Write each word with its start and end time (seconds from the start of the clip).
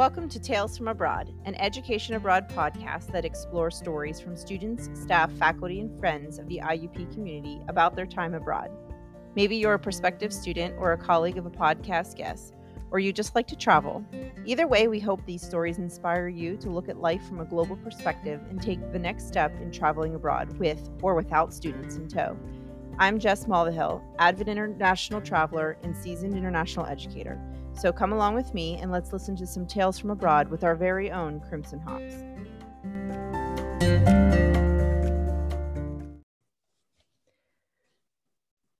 Welcome 0.00 0.30
to 0.30 0.40
Tales 0.40 0.78
from 0.78 0.88
Abroad, 0.88 1.30
an 1.44 1.54
education 1.56 2.14
abroad 2.14 2.48
podcast 2.48 3.12
that 3.12 3.26
explores 3.26 3.76
stories 3.76 4.18
from 4.18 4.34
students, 4.34 4.88
staff, 4.94 5.30
faculty, 5.32 5.78
and 5.78 6.00
friends 6.00 6.38
of 6.38 6.48
the 6.48 6.58
IUP 6.64 7.12
community 7.12 7.60
about 7.68 7.96
their 7.96 8.06
time 8.06 8.32
abroad. 8.32 8.70
Maybe 9.36 9.56
you're 9.56 9.74
a 9.74 9.78
prospective 9.78 10.32
student 10.32 10.74
or 10.78 10.94
a 10.94 10.96
colleague 10.96 11.36
of 11.36 11.44
a 11.44 11.50
podcast 11.50 12.16
guest, 12.16 12.54
or 12.90 12.98
you 12.98 13.12
just 13.12 13.34
like 13.34 13.46
to 13.48 13.56
travel. 13.56 14.02
Either 14.46 14.66
way, 14.66 14.88
we 14.88 15.00
hope 15.00 15.20
these 15.26 15.42
stories 15.42 15.76
inspire 15.76 16.28
you 16.28 16.56
to 16.56 16.70
look 16.70 16.88
at 16.88 17.02
life 17.02 17.22
from 17.28 17.40
a 17.40 17.44
global 17.44 17.76
perspective 17.76 18.40
and 18.48 18.62
take 18.62 18.80
the 18.92 18.98
next 18.98 19.28
step 19.28 19.54
in 19.60 19.70
traveling 19.70 20.14
abroad 20.14 20.58
with 20.58 20.88
or 21.02 21.14
without 21.14 21.52
students 21.52 21.96
in 21.96 22.08
tow. 22.08 22.38
I'm 22.98 23.18
Jess 23.18 23.44
Mulvihill, 23.44 24.02
avid 24.18 24.48
international 24.48 25.20
traveler 25.20 25.76
and 25.82 25.94
seasoned 25.94 26.34
international 26.34 26.86
educator. 26.86 27.38
So 27.80 27.94
come 27.94 28.12
along 28.12 28.34
with 28.34 28.52
me 28.52 28.76
and 28.76 28.92
let's 28.92 29.10
listen 29.10 29.34
to 29.36 29.46
some 29.46 29.64
tales 29.66 29.98
from 29.98 30.10
abroad 30.10 30.50
with 30.50 30.64
our 30.64 30.74
very 30.74 31.10
own 31.10 31.40
Crimson 31.40 31.80
Hawks. 31.80 32.12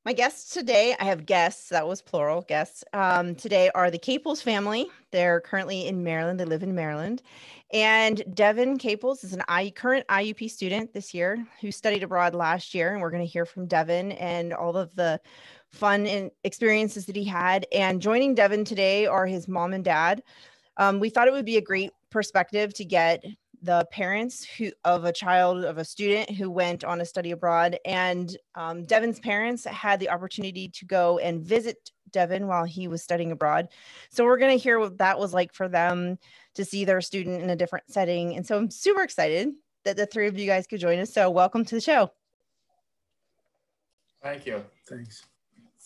My 0.04 0.12
guests 0.12 0.52
today, 0.52 0.94
I 1.00 1.04
have 1.04 1.24
guests, 1.24 1.70
that 1.70 1.88
was 1.88 2.02
plural 2.02 2.42
guests. 2.42 2.84
Um, 2.92 3.34
today 3.36 3.70
are 3.74 3.90
the 3.90 3.98
Caples 3.98 4.42
family. 4.42 4.86
They're 5.12 5.40
currently 5.40 5.86
in 5.86 6.02
Maryland. 6.02 6.38
They 6.38 6.44
live 6.44 6.62
in 6.62 6.74
Maryland. 6.74 7.22
And 7.72 8.22
Devin 8.34 8.76
Caples 8.76 9.24
is 9.24 9.32
an 9.32 9.42
I, 9.48 9.70
current 9.70 10.06
IUP 10.08 10.50
student 10.50 10.92
this 10.92 11.14
year 11.14 11.46
who 11.62 11.72
studied 11.72 12.02
abroad 12.02 12.34
last 12.34 12.74
year. 12.74 12.92
And 12.92 13.00
we're 13.00 13.10
going 13.10 13.24
to 13.24 13.32
hear 13.32 13.46
from 13.46 13.66
Devin 13.66 14.12
and 14.12 14.52
all 14.52 14.76
of 14.76 14.94
the 14.94 15.20
fun 15.72 16.06
and 16.06 16.30
experiences 16.44 17.06
that 17.06 17.16
he 17.16 17.24
had. 17.24 17.66
And 17.72 18.02
joining 18.02 18.34
Devin 18.34 18.64
today 18.64 19.06
are 19.06 19.26
his 19.26 19.48
mom 19.48 19.72
and 19.72 19.84
dad. 19.84 20.22
Um, 20.76 21.00
we 21.00 21.10
thought 21.10 21.28
it 21.28 21.32
would 21.32 21.44
be 21.44 21.56
a 21.56 21.62
great 21.62 21.92
perspective 22.10 22.74
to 22.74 22.84
get 22.84 23.24
the 23.62 23.86
parents 23.92 24.44
who 24.44 24.70
of 24.84 25.04
a 25.04 25.12
child 25.12 25.64
of 25.64 25.78
a 25.78 25.84
student 25.84 26.30
who 26.30 26.50
went 26.50 26.82
on 26.82 27.00
a 27.00 27.04
study 27.04 27.30
abroad. 27.30 27.78
And 27.84 28.34
um, 28.54 28.84
devin's 28.84 29.20
parents 29.20 29.64
had 29.64 30.00
the 30.00 30.10
opportunity 30.10 30.68
to 30.68 30.86
go 30.86 31.18
and 31.18 31.42
visit 31.42 31.90
devin 32.10 32.46
while 32.46 32.64
he 32.64 32.88
was 32.88 33.02
studying 33.02 33.32
abroad. 33.32 33.68
So 34.10 34.24
we're 34.24 34.38
going 34.38 34.56
to 34.56 34.62
hear 34.62 34.78
what 34.78 34.98
that 34.98 35.18
was 35.18 35.34
like 35.34 35.52
for 35.52 35.68
them 35.68 36.18
to 36.54 36.64
see 36.64 36.84
their 36.84 37.00
student 37.00 37.42
in 37.42 37.50
a 37.50 37.56
different 37.56 37.84
setting. 37.90 38.36
And 38.36 38.46
so 38.46 38.56
i'm 38.56 38.70
super 38.70 39.02
excited 39.02 39.50
that 39.84 39.96
the 39.96 40.06
three 40.06 40.26
of 40.26 40.38
you 40.38 40.46
guys 40.46 40.66
could 40.66 40.80
join 40.80 40.98
us. 40.98 41.12
So 41.12 41.30
welcome 41.30 41.64
to 41.66 41.74
the 41.74 41.80
show. 41.80 42.10
Thank 44.22 44.46
you. 44.46 44.64
Thanks 44.88 45.24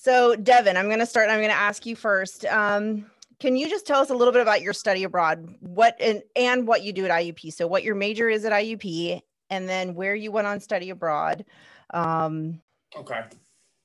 so, 0.05 0.37
Devin, 0.37 0.77
I'm 0.77 0.89
going 0.89 0.99
to 0.99 1.07
start. 1.07 1.31
I'm 1.31 1.39
going 1.39 1.49
to 1.49 1.57
ask 1.57 1.87
you 1.87 1.97
first. 1.97 2.45
Um, 2.45 3.07
can 3.41 3.57
you 3.57 3.71
just 3.71 3.87
tell 3.87 4.01
us 4.01 4.11
a 4.11 4.15
little 4.15 4.33
bit 4.33 4.43
about 4.43 4.61
your 4.61 4.75
study 4.75 5.05
abroad, 5.05 5.55
what 5.61 5.97
and, 5.99 6.23
and 6.37 6.67
what 6.67 6.83
you 6.83 6.93
do 6.93 7.07
at 7.07 7.11
IUP? 7.11 7.55
So, 7.55 7.67
what 7.67 7.85
your 7.85 7.95
major 7.95 8.29
is 8.29 8.45
at 8.45 8.53
IUP, 8.53 9.23
and 9.49 9.67
then 9.67 9.95
where 9.95 10.15
you 10.15 10.31
went 10.31 10.47
on 10.47 10.61
study 10.61 10.91
abroad. 10.91 11.47
Um, 11.95 12.61
okay. 12.95 13.23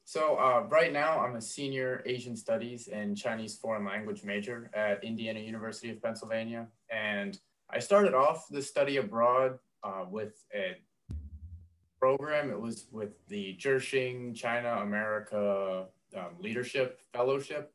So, 0.03 0.35
uh, 0.35 0.65
right 0.69 0.91
now, 0.91 1.19
I'm 1.19 1.37
a 1.37 1.41
senior 1.41 2.03
Asian 2.05 2.35
Studies 2.35 2.89
and 2.89 3.15
Chinese 3.15 3.55
Foreign 3.55 3.85
Language 3.85 4.25
major 4.25 4.69
at 4.73 5.01
Indiana 5.03 5.39
University 5.39 5.89
of 5.89 6.01
Pennsylvania. 6.01 6.67
And 6.91 7.39
I 7.69 7.79
started 7.79 8.13
off 8.13 8.49
the 8.49 8.61
study 8.61 8.97
abroad 8.97 9.57
uh, 9.83 10.03
with 10.09 10.43
a 10.53 10.75
program. 11.97 12.49
It 12.49 12.59
was 12.59 12.87
with 12.91 13.25
the 13.27 13.55
Zhixing 13.57 14.35
China 14.35 14.79
America 14.81 15.85
um, 16.15 16.35
leadership 16.39 16.99
fellowship 17.13 17.73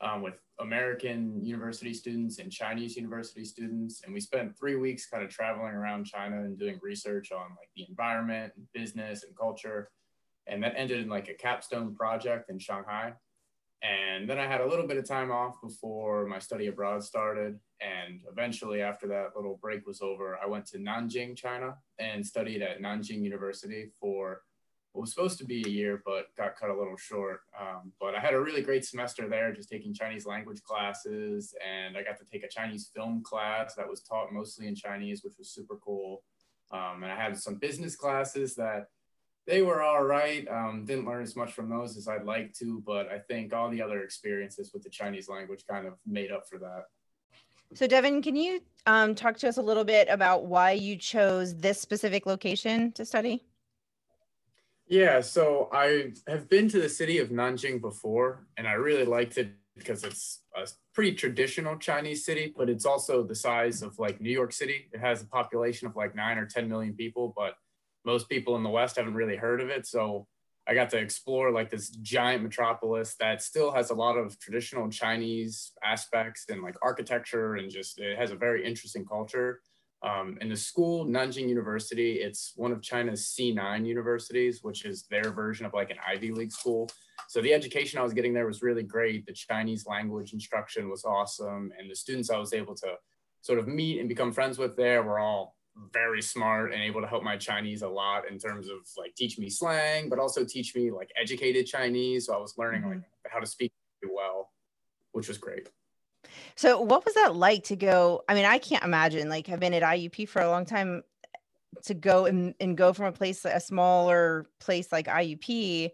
um, 0.00 0.22
with 0.22 0.34
American 0.60 1.42
university 1.44 1.92
students 1.92 2.38
and 2.38 2.50
Chinese 2.50 2.96
university 2.96 3.44
students. 3.44 4.02
And 4.04 4.12
we 4.12 4.20
spent 4.20 4.56
three 4.58 4.76
weeks 4.76 5.06
kind 5.06 5.22
of 5.22 5.30
traveling 5.30 5.72
around 5.72 6.04
China 6.04 6.38
and 6.38 6.58
doing 6.58 6.78
research 6.82 7.32
on 7.32 7.50
like 7.50 7.70
the 7.76 7.86
environment, 7.88 8.52
and 8.56 8.66
business, 8.72 9.24
and 9.24 9.36
culture. 9.36 9.90
And 10.46 10.62
that 10.62 10.74
ended 10.76 11.00
in 11.00 11.08
like 11.08 11.28
a 11.28 11.34
capstone 11.34 11.94
project 11.94 12.50
in 12.50 12.58
Shanghai. 12.58 13.14
And 13.82 14.28
then 14.28 14.38
I 14.38 14.46
had 14.46 14.60
a 14.60 14.66
little 14.66 14.86
bit 14.86 14.98
of 14.98 15.08
time 15.08 15.30
off 15.30 15.54
before 15.62 16.26
my 16.26 16.38
study 16.38 16.66
abroad 16.66 17.02
started. 17.02 17.58
And 17.80 18.20
eventually, 18.30 18.82
after 18.82 19.06
that 19.08 19.30
little 19.34 19.58
break 19.60 19.86
was 19.86 20.02
over, 20.02 20.38
I 20.42 20.46
went 20.46 20.66
to 20.66 20.78
Nanjing, 20.78 21.34
China, 21.34 21.76
and 21.98 22.26
studied 22.26 22.60
at 22.60 22.82
Nanjing 22.82 23.22
University 23.22 23.90
for 23.98 24.42
what 24.92 25.02
was 25.02 25.10
supposed 25.14 25.38
to 25.38 25.44
be 25.44 25.62
a 25.66 25.70
year, 25.70 26.02
but 26.04 26.34
got 26.36 26.56
cut 26.56 26.70
a 26.70 26.76
little 26.76 26.96
short. 26.96 27.42
Um, 27.58 27.92
but 28.00 28.14
I 28.14 28.20
had 28.20 28.34
a 28.34 28.40
really 28.40 28.62
great 28.62 28.84
semester 28.84 29.28
there, 29.28 29.52
just 29.52 29.68
taking 29.68 29.94
Chinese 29.94 30.26
language 30.26 30.62
classes, 30.62 31.54
and 31.64 31.96
I 31.96 32.02
got 32.02 32.18
to 32.18 32.24
take 32.24 32.42
a 32.42 32.48
Chinese 32.48 32.90
film 32.94 33.22
class 33.22 33.74
that 33.76 33.88
was 33.88 34.00
taught 34.00 34.32
mostly 34.32 34.66
in 34.66 34.74
Chinese, 34.74 35.22
which 35.22 35.34
was 35.38 35.50
super 35.50 35.76
cool. 35.76 36.22
Um, 36.72 37.02
and 37.02 37.12
I 37.12 37.16
had 37.16 37.36
some 37.36 37.56
business 37.56 37.94
classes 37.96 38.54
that 38.56 38.86
they 39.46 39.62
were 39.62 39.82
all 39.82 40.02
right. 40.02 40.46
Um, 40.48 40.84
didn't 40.86 41.06
learn 41.06 41.22
as 41.22 41.36
much 41.36 41.52
from 41.52 41.68
those 41.68 41.96
as 41.96 42.08
I'd 42.08 42.24
like 42.24 42.52
to, 42.54 42.82
but 42.84 43.08
I 43.08 43.18
think 43.18 43.52
all 43.52 43.70
the 43.70 43.82
other 43.82 44.02
experiences 44.02 44.72
with 44.72 44.82
the 44.82 44.90
Chinese 44.90 45.28
language 45.28 45.64
kind 45.68 45.86
of 45.86 45.94
made 46.06 46.30
up 46.30 46.48
for 46.48 46.58
that. 46.58 46.84
So, 47.74 47.86
Devin, 47.86 48.22
can 48.22 48.34
you 48.34 48.60
um, 48.86 49.14
talk 49.14 49.36
to 49.38 49.48
us 49.48 49.56
a 49.56 49.62
little 49.62 49.84
bit 49.84 50.08
about 50.10 50.46
why 50.46 50.72
you 50.72 50.96
chose 50.96 51.56
this 51.56 51.80
specific 51.80 52.26
location 52.26 52.90
to 52.92 53.04
study? 53.04 53.44
Yeah, 54.90 55.20
so 55.20 55.68
I 55.72 56.10
have 56.26 56.48
been 56.48 56.68
to 56.70 56.80
the 56.80 56.88
city 56.88 57.18
of 57.18 57.28
Nanjing 57.28 57.80
before, 57.80 58.48
and 58.56 58.66
I 58.66 58.72
really 58.72 59.04
liked 59.04 59.38
it 59.38 59.52
because 59.76 60.02
it's 60.02 60.42
a 60.56 60.66
pretty 60.92 61.12
traditional 61.12 61.76
Chinese 61.76 62.24
city, 62.24 62.52
but 62.56 62.68
it's 62.68 62.84
also 62.84 63.22
the 63.22 63.36
size 63.36 63.82
of 63.82 63.96
like 64.00 64.20
New 64.20 64.32
York 64.32 64.52
City. 64.52 64.88
It 64.92 64.98
has 64.98 65.22
a 65.22 65.26
population 65.26 65.86
of 65.86 65.94
like 65.94 66.16
nine 66.16 66.38
or 66.38 66.44
10 66.44 66.68
million 66.68 66.94
people, 66.94 67.32
but 67.36 67.54
most 68.04 68.28
people 68.28 68.56
in 68.56 68.64
the 68.64 68.68
West 68.68 68.96
haven't 68.96 69.14
really 69.14 69.36
heard 69.36 69.60
of 69.60 69.68
it. 69.68 69.86
So 69.86 70.26
I 70.66 70.74
got 70.74 70.90
to 70.90 70.98
explore 70.98 71.52
like 71.52 71.70
this 71.70 71.90
giant 71.90 72.42
metropolis 72.42 73.14
that 73.20 73.44
still 73.44 73.70
has 73.70 73.90
a 73.90 73.94
lot 73.94 74.16
of 74.16 74.40
traditional 74.40 74.90
Chinese 74.90 75.70
aspects 75.84 76.46
and 76.48 76.62
like 76.62 76.74
architecture 76.82 77.54
and 77.54 77.70
just 77.70 78.00
it 78.00 78.18
has 78.18 78.32
a 78.32 78.36
very 78.36 78.66
interesting 78.66 79.06
culture. 79.06 79.60
Um, 80.02 80.38
and 80.40 80.50
the 80.50 80.56
school, 80.56 81.04
Nanjing 81.04 81.48
University, 81.48 82.20
it's 82.20 82.54
one 82.56 82.72
of 82.72 82.80
China's 82.80 83.34
C9 83.36 83.86
universities, 83.86 84.60
which 84.62 84.84
is 84.86 85.04
their 85.10 85.30
version 85.30 85.66
of 85.66 85.74
like 85.74 85.90
an 85.90 85.98
Ivy 86.06 86.32
League 86.32 86.52
school. 86.52 86.88
So 87.28 87.42
the 87.42 87.52
education 87.52 87.98
I 87.98 88.02
was 88.02 88.14
getting 88.14 88.32
there 88.32 88.46
was 88.46 88.62
really 88.62 88.82
great. 88.82 89.26
The 89.26 89.32
Chinese 89.32 89.86
language 89.86 90.32
instruction 90.32 90.88
was 90.88 91.04
awesome. 91.04 91.72
And 91.78 91.90
the 91.90 91.94
students 91.94 92.30
I 92.30 92.38
was 92.38 92.54
able 92.54 92.74
to 92.76 92.94
sort 93.42 93.58
of 93.58 93.68
meet 93.68 94.00
and 94.00 94.08
become 94.08 94.32
friends 94.32 94.58
with 94.58 94.74
there 94.76 95.02
were 95.02 95.18
all 95.18 95.56
very 95.92 96.22
smart 96.22 96.72
and 96.72 96.82
able 96.82 97.00
to 97.00 97.06
help 97.06 97.22
my 97.22 97.36
Chinese 97.36 97.82
a 97.82 97.88
lot 97.88 98.28
in 98.28 98.38
terms 98.38 98.68
of 98.68 98.78
like 98.96 99.14
teach 99.14 99.38
me 99.38 99.48
slang, 99.48 100.08
but 100.08 100.18
also 100.18 100.44
teach 100.44 100.74
me 100.74 100.90
like 100.90 101.10
educated 101.20 101.66
Chinese. 101.66 102.26
So 102.26 102.34
I 102.34 102.38
was 102.38 102.54
learning 102.56 102.88
like 102.88 103.02
how 103.28 103.38
to 103.38 103.46
speak 103.46 103.72
well, 104.02 104.50
which 105.12 105.28
was 105.28 105.38
great. 105.38 105.68
So, 106.56 106.80
what 106.80 107.04
was 107.04 107.14
that 107.14 107.34
like 107.34 107.64
to 107.64 107.76
go? 107.76 108.22
I 108.28 108.34
mean, 108.34 108.44
I 108.44 108.58
can't 108.58 108.84
imagine. 108.84 109.28
Like, 109.28 109.48
I've 109.48 109.60
been 109.60 109.74
at 109.74 109.82
IUP 109.82 110.28
for 110.28 110.42
a 110.42 110.50
long 110.50 110.64
time 110.64 111.02
to 111.84 111.94
go 111.94 112.26
and, 112.26 112.54
and 112.60 112.76
go 112.76 112.92
from 112.92 113.06
a 113.06 113.12
place, 113.12 113.44
a 113.44 113.60
smaller 113.60 114.46
place 114.58 114.92
like 114.92 115.06
IUP, 115.06 115.90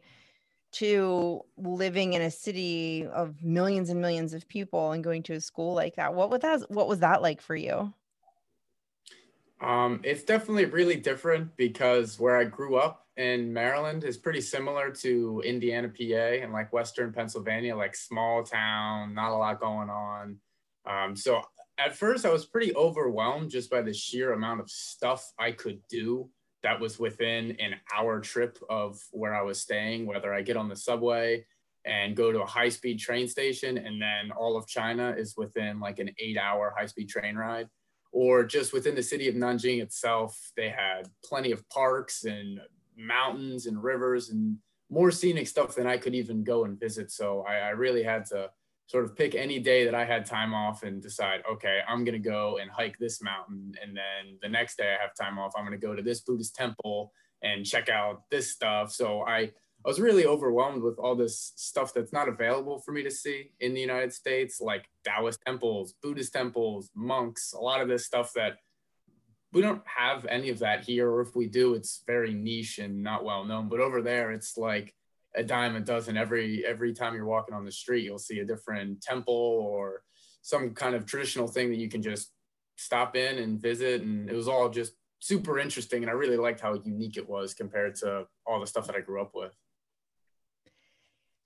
to 0.72 1.40
living 1.56 2.12
in 2.12 2.22
a 2.22 2.30
city 2.30 3.06
of 3.06 3.42
millions 3.42 3.88
and 3.88 4.00
millions 4.00 4.34
of 4.34 4.48
people 4.48 4.92
and 4.92 5.02
going 5.02 5.22
to 5.24 5.34
a 5.34 5.40
school 5.40 5.74
like 5.74 5.96
that. 5.96 6.14
What 6.14 6.30
was 6.30 6.40
that? 6.40 6.70
What 6.70 6.88
was 6.88 7.00
that 7.00 7.22
like 7.22 7.40
for 7.40 7.56
you? 7.56 7.92
Um, 9.60 10.00
it's 10.04 10.22
definitely 10.22 10.66
really 10.66 10.96
different 10.96 11.56
because 11.56 12.20
where 12.20 12.36
I 12.36 12.44
grew 12.44 12.76
up 12.76 13.06
in 13.16 13.52
Maryland 13.52 14.04
is 14.04 14.18
pretty 14.18 14.42
similar 14.42 14.90
to 14.90 15.42
Indiana, 15.44 15.88
PA, 15.88 16.42
and 16.42 16.52
like 16.52 16.72
Western 16.72 17.12
Pennsylvania, 17.12 17.74
like 17.74 17.96
small 17.96 18.42
town, 18.42 19.14
not 19.14 19.32
a 19.32 19.36
lot 19.36 19.60
going 19.60 19.88
on. 19.88 20.36
Um, 20.84 21.16
so 21.16 21.42
at 21.78 21.96
first, 21.96 22.26
I 22.26 22.30
was 22.30 22.44
pretty 22.44 22.74
overwhelmed 22.76 23.50
just 23.50 23.70
by 23.70 23.80
the 23.80 23.94
sheer 23.94 24.32
amount 24.32 24.60
of 24.60 24.70
stuff 24.70 25.32
I 25.38 25.52
could 25.52 25.80
do 25.88 26.28
that 26.62 26.80
was 26.80 26.98
within 26.98 27.52
an 27.52 27.76
hour 27.94 28.20
trip 28.20 28.58
of 28.68 29.00
where 29.12 29.34
I 29.34 29.42
was 29.42 29.60
staying, 29.60 30.06
whether 30.06 30.34
I 30.34 30.42
get 30.42 30.56
on 30.56 30.68
the 30.68 30.76
subway 30.76 31.46
and 31.84 32.16
go 32.16 32.32
to 32.32 32.42
a 32.42 32.46
high 32.46 32.68
speed 32.68 32.98
train 32.98 33.28
station, 33.28 33.78
and 33.78 34.02
then 34.02 34.32
all 34.32 34.56
of 34.56 34.66
China 34.66 35.14
is 35.16 35.36
within 35.36 35.80
like 35.80 35.98
an 35.98 36.10
eight 36.18 36.36
hour 36.36 36.74
high 36.76 36.86
speed 36.86 37.08
train 37.08 37.36
ride 37.36 37.68
or 38.16 38.44
just 38.44 38.72
within 38.72 38.94
the 38.94 39.02
city 39.02 39.28
of 39.28 39.34
Nanjing 39.34 39.82
itself, 39.82 40.50
they 40.56 40.70
had 40.70 41.02
plenty 41.22 41.52
of 41.52 41.68
parks 41.68 42.24
and 42.24 42.58
mountains 42.96 43.66
and 43.66 43.82
rivers 43.82 44.30
and 44.30 44.56
more 44.88 45.10
scenic 45.10 45.46
stuff 45.46 45.74
than 45.74 45.86
I 45.86 45.98
could 45.98 46.14
even 46.14 46.42
go 46.42 46.64
and 46.64 46.80
visit. 46.80 47.10
So 47.10 47.44
I, 47.46 47.56
I 47.56 47.68
really 47.70 48.02
had 48.02 48.24
to 48.26 48.48
sort 48.86 49.04
of 49.04 49.14
pick 49.14 49.34
any 49.34 49.58
day 49.58 49.84
that 49.84 49.94
I 49.94 50.06
had 50.06 50.24
time 50.24 50.54
off 50.54 50.82
and 50.82 51.02
decide, 51.02 51.42
okay, 51.52 51.80
I'm 51.86 52.04
going 52.04 52.14
to 52.14 52.30
go 52.30 52.56
and 52.56 52.70
hike 52.70 52.96
this 52.98 53.20
mountain. 53.20 53.74
And 53.82 53.94
then 53.94 54.38
the 54.40 54.48
next 54.48 54.78
day 54.78 54.96
I 54.98 55.02
have 55.02 55.14
time 55.14 55.38
off, 55.38 55.52
I'm 55.54 55.66
going 55.66 55.78
to 55.78 55.86
go 55.86 55.94
to 55.94 56.00
this 56.00 56.20
Buddhist 56.20 56.54
temple 56.54 57.12
and 57.42 57.66
check 57.66 57.90
out 57.90 58.22
this 58.30 58.50
stuff. 58.50 58.92
So 58.92 59.24
I, 59.26 59.50
I 59.84 59.88
was 59.88 60.00
really 60.00 60.26
overwhelmed 60.26 60.82
with 60.82 60.98
all 60.98 61.14
this 61.14 61.52
stuff 61.56 61.94
that's 61.94 62.12
not 62.12 62.28
available 62.28 62.80
for 62.80 62.92
me 62.92 63.04
to 63.04 63.10
see 63.10 63.52
in 63.60 63.72
the 63.72 63.80
United 63.80 64.12
States, 64.12 64.60
like 64.60 64.88
Taoist 65.04 65.40
temples, 65.46 65.94
Buddhist 66.02 66.32
temples, 66.32 66.90
monks, 66.94 67.52
a 67.52 67.60
lot 67.60 67.80
of 67.80 67.88
this 67.88 68.04
stuff 68.04 68.32
that 68.34 68.58
we 69.52 69.62
don't 69.62 69.82
have 69.86 70.26
any 70.26 70.50
of 70.50 70.58
that 70.58 70.84
here. 70.84 71.08
Or 71.08 71.20
if 71.20 71.36
we 71.36 71.46
do, 71.46 71.74
it's 71.74 72.02
very 72.06 72.34
niche 72.34 72.78
and 72.78 73.02
not 73.02 73.24
well 73.24 73.44
known. 73.44 73.68
But 73.68 73.80
over 73.80 74.02
there, 74.02 74.32
it's 74.32 74.56
like 74.56 74.92
a 75.36 75.44
dime 75.44 75.76
a 75.76 75.80
dozen. 75.80 76.16
Every 76.16 76.64
every 76.66 76.92
time 76.92 77.14
you're 77.14 77.26
walking 77.26 77.54
on 77.54 77.64
the 77.64 77.72
street, 77.72 78.04
you'll 78.04 78.18
see 78.18 78.40
a 78.40 78.44
different 78.44 79.02
temple 79.02 79.34
or 79.34 80.02
some 80.42 80.74
kind 80.74 80.94
of 80.94 81.06
traditional 81.06 81.46
thing 81.46 81.70
that 81.70 81.78
you 81.78 81.88
can 81.88 82.02
just 82.02 82.32
stop 82.76 83.16
in 83.16 83.38
and 83.38 83.60
visit. 83.60 84.02
And 84.02 84.28
it 84.28 84.34
was 84.34 84.48
all 84.48 84.68
just 84.68 84.92
super 85.20 85.58
interesting. 85.58 86.02
And 86.02 86.10
I 86.10 86.14
really 86.14 86.36
liked 86.36 86.60
how 86.60 86.74
unique 86.84 87.16
it 87.16 87.28
was 87.28 87.54
compared 87.54 87.94
to 87.96 88.26
all 88.46 88.60
the 88.60 88.66
stuff 88.66 88.86
that 88.86 88.96
I 88.96 89.00
grew 89.00 89.20
up 89.20 89.32
with. 89.34 89.52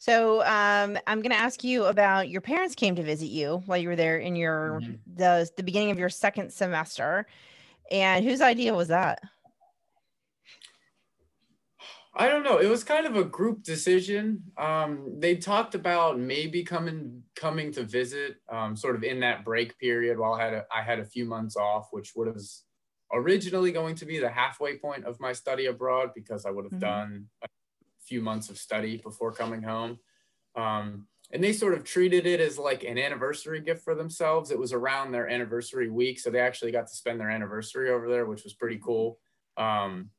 So 0.00 0.40
um, 0.44 0.96
I'm 1.06 1.20
going 1.20 1.30
to 1.30 1.38
ask 1.38 1.62
you 1.62 1.84
about 1.84 2.30
your 2.30 2.40
parents 2.40 2.74
came 2.74 2.96
to 2.96 3.02
visit 3.02 3.26
you 3.26 3.62
while 3.66 3.76
you 3.76 3.86
were 3.86 3.96
there 3.96 4.16
in 4.16 4.34
your 4.34 4.80
mm-hmm. 4.80 4.92
the 5.14 5.46
the 5.58 5.62
beginning 5.62 5.90
of 5.90 5.98
your 5.98 6.08
second 6.08 6.50
semester, 6.54 7.26
and 7.90 8.24
whose 8.24 8.40
idea 8.40 8.72
was 8.72 8.88
that? 8.88 9.20
I 12.14 12.28
don't 12.28 12.44
know. 12.44 12.56
It 12.56 12.66
was 12.66 12.82
kind 12.82 13.06
of 13.06 13.16
a 13.16 13.24
group 13.24 13.62
decision. 13.62 14.42
Um, 14.56 15.16
they 15.18 15.36
talked 15.36 15.74
about 15.74 16.18
maybe 16.18 16.64
coming 16.64 17.22
coming 17.36 17.70
to 17.72 17.82
visit, 17.82 18.36
um, 18.50 18.76
sort 18.76 18.96
of 18.96 19.04
in 19.04 19.20
that 19.20 19.44
break 19.44 19.78
period 19.78 20.18
while 20.18 20.32
I 20.32 20.44
had 20.44 20.54
a, 20.54 20.64
I 20.74 20.80
had 20.80 20.98
a 20.98 21.04
few 21.04 21.26
months 21.26 21.56
off, 21.56 21.88
which 21.90 22.12
would 22.16 22.26
have 22.26 22.40
originally 23.12 23.70
going 23.70 23.96
to 23.96 24.06
be 24.06 24.18
the 24.18 24.30
halfway 24.30 24.78
point 24.78 25.04
of 25.04 25.20
my 25.20 25.34
study 25.34 25.66
abroad 25.66 26.12
because 26.14 26.46
I 26.46 26.50
would 26.50 26.64
have 26.64 26.72
mm-hmm. 26.72 26.80
done 26.80 27.26
a 27.44 27.48
few 28.02 28.20
months 28.20 28.50
of 28.50 28.58
study 28.58 28.96
before 28.96 29.32
coming 29.32 29.62
home. 29.62 29.98
Um, 30.56 31.06
and 31.32 31.42
they 31.42 31.52
sort 31.52 31.74
of 31.74 31.84
treated 31.84 32.26
it 32.26 32.40
as 32.40 32.58
like 32.58 32.82
an 32.82 32.98
anniversary 32.98 33.60
gift 33.60 33.84
for 33.84 33.94
themselves. 33.94 34.50
It 34.50 34.58
was 34.58 34.72
around 34.72 35.12
their 35.12 35.28
anniversary 35.28 35.88
week, 35.88 36.18
so 36.18 36.30
they 36.30 36.40
actually 36.40 36.72
got 36.72 36.88
to 36.88 36.96
spend 36.96 37.20
their 37.20 37.30
anniversary 37.30 37.90
over 37.90 38.08
there, 38.08 38.26
which 38.26 38.42
was 38.42 38.54
pretty 38.54 38.80
cool. 38.82 39.18
Um, 39.56 40.10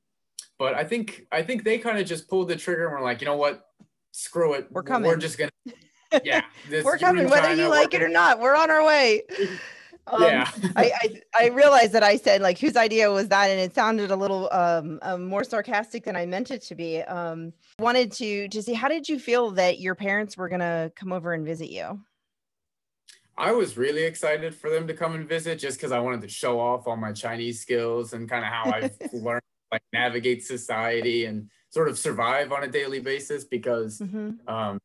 but 0.58 0.74
I 0.76 0.84
think 0.84 1.28
I 1.32 1.42
think 1.42 1.64
they 1.64 1.80
kind 1.80 1.98
of 1.98 2.06
just 2.06 2.30
pulled 2.30 2.48
the 2.48 2.56
trigger 2.56 2.86
and 2.86 2.94
were 2.94 3.02
like, 3.02 3.20
you 3.20 3.26
know 3.26 3.36
what, 3.36 3.66
screw 4.12 4.54
it, 4.54 4.68
we're 4.72 4.84
coming. 4.84 5.10
We're 5.10 5.18
just 5.18 5.38
gonna, 5.38 5.52
yeah, 6.24 6.44
we're 6.84 6.98
coming 6.98 7.30
whether 7.30 7.54
you 7.56 7.68
like 7.68 7.94
it 7.94 8.02
or 8.02 8.10
not. 8.10 8.40
We're 8.40 8.56
on 8.56 8.72
our 8.72 8.86
way. 8.86 9.24
Um, 10.08 10.24
yeah. 10.24 10.50
I, 10.76 10.92
I, 11.02 11.22
I 11.36 11.48
realized 11.50 11.94
that 11.94 12.04
I 12.04 12.18
said 12.18 12.42
like 12.42 12.58
whose 12.58 12.76
idea 12.76 13.12
was 13.12 13.28
that, 13.30 13.50
and 13.50 13.60
it 13.60 13.74
sounded 13.74 14.12
a 14.12 14.16
little 14.16 14.50
um, 14.52 15.00
um, 15.02 15.26
more 15.26 15.44
sarcastic 15.44 16.04
than 16.04 16.16
I 16.16 16.26
meant 16.26 16.52
it 16.52 16.62
to 16.64 16.76
be. 16.76 17.02
Um, 17.02 17.54
wanted 17.80 18.12
to 18.14 18.48
to 18.50 18.62
see 18.62 18.74
how 18.74 18.88
did 18.88 19.08
you 19.08 19.20
feel 19.20 19.52
that 19.52 19.80
your 19.80 19.96
parents 19.96 20.38
were 20.38 20.50
gonna 20.50 20.92
come 20.96 21.12
over 21.12 21.34
and 21.34 21.46
visit 21.46 21.70
you? 21.70 22.00
I 23.38 23.52
was 23.54 23.78
really 23.78 24.04
excited 24.04 24.54
for 24.54 24.70
them 24.70 24.88
to 24.88 24.94
come 24.94 25.16
and 25.16 25.28
visit 25.28 25.58
just 25.58 25.78
because 25.78 25.92
I 25.92 26.00
wanted 26.00 26.22
to 26.22 26.28
show 26.28 26.60
off 26.60 26.88
all 26.88 26.98
my 26.98 27.12
Chinese 27.12 27.62
skills 27.62 28.14
and 28.14 28.30
kind 28.30 28.44
of 28.44 28.52
how 28.52 28.72
I've 28.72 29.14
learned 29.14 29.42
like 29.72 29.82
navigate 29.94 30.44
society 30.44 31.26
and 31.26 31.50
sort 31.70 31.88
of 31.88 31.98
survive 31.98 32.52
on 32.52 32.64
a 32.64 32.68
daily 32.68 33.00
basis 33.00 33.46
because 33.46 34.00
mm-hmm. 34.00 34.32
um, 34.54 34.80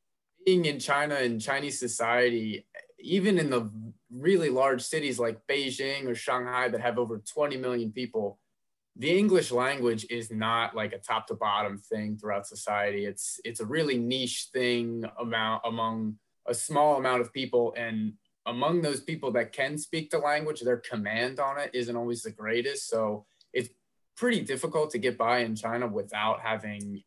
being 0.45 0.65
in 0.65 0.79
China 0.79 1.17
and 1.17 1.41
Chinese 1.41 1.79
society, 1.79 2.65
even 2.99 3.39
in 3.39 3.51
the 3.51 3.71
really 4.11 4.49
large 4.49 4.83
cities 4.83 5.19
like 5.19 5.47
Beijing 5.47 6.07
or 6.07 6.15
Shanghai 6.15 6.69
that 6.69 6.81
have 6.81 6.99
over 6.99 7.19
20 7.19 7.57
million 7.57 7.93
people, 7.93 8.39
the 8.97 9.17
English 9.17 9.51
language 9.51 10.07
is 10.09 10.31
not 10.31 10.75
like 10.75 10.93
a 10.93 10.99
top 10.99 11.27
to 11.27 11.35
bottom 11.35 11.79
thing 11.79 12.17
throughout 12.17 12.47
society. 12.47 13.05
It's 13.05 13.39
it's 13.45 13.61
a 13.61 13.67
really 13.67 13.99
niche 13.99 14.49
thing 14.53 15.05
amount 15.21 15.63
among 15.65 16.17
a 16.49 16.55
small 16.55 16.97
amount 16.97 17.21
of 17.21 17.33
people 17.33 17.75
and 17.77 18.15
among 18.47 18.81
those 18.81 19.01
people 19.01 19.33
that 19.33 19.53
can 19.53 19.77
speak 19.77 20.11
the 20.11 20.19
language, 20.19 20.61
their 20.61 20.77
command 20.79 21.41
on 21.41 21.59
it 21.59 21.71
isn't 21.75 21.97
always 21.97 22.23
the 22.23 22.31
greatest. 22.31 22.89
So 22.89 23.27
it's 23.53 23.69
pretty 24.17 24.41
difficult 24.41 24.91
to 24.93 24.99
get 24.99 25.19
by 25.19 25.39
in 25.39 25.57
China 25.57 25.89
without 25.89 26.41
having 26.41 27.03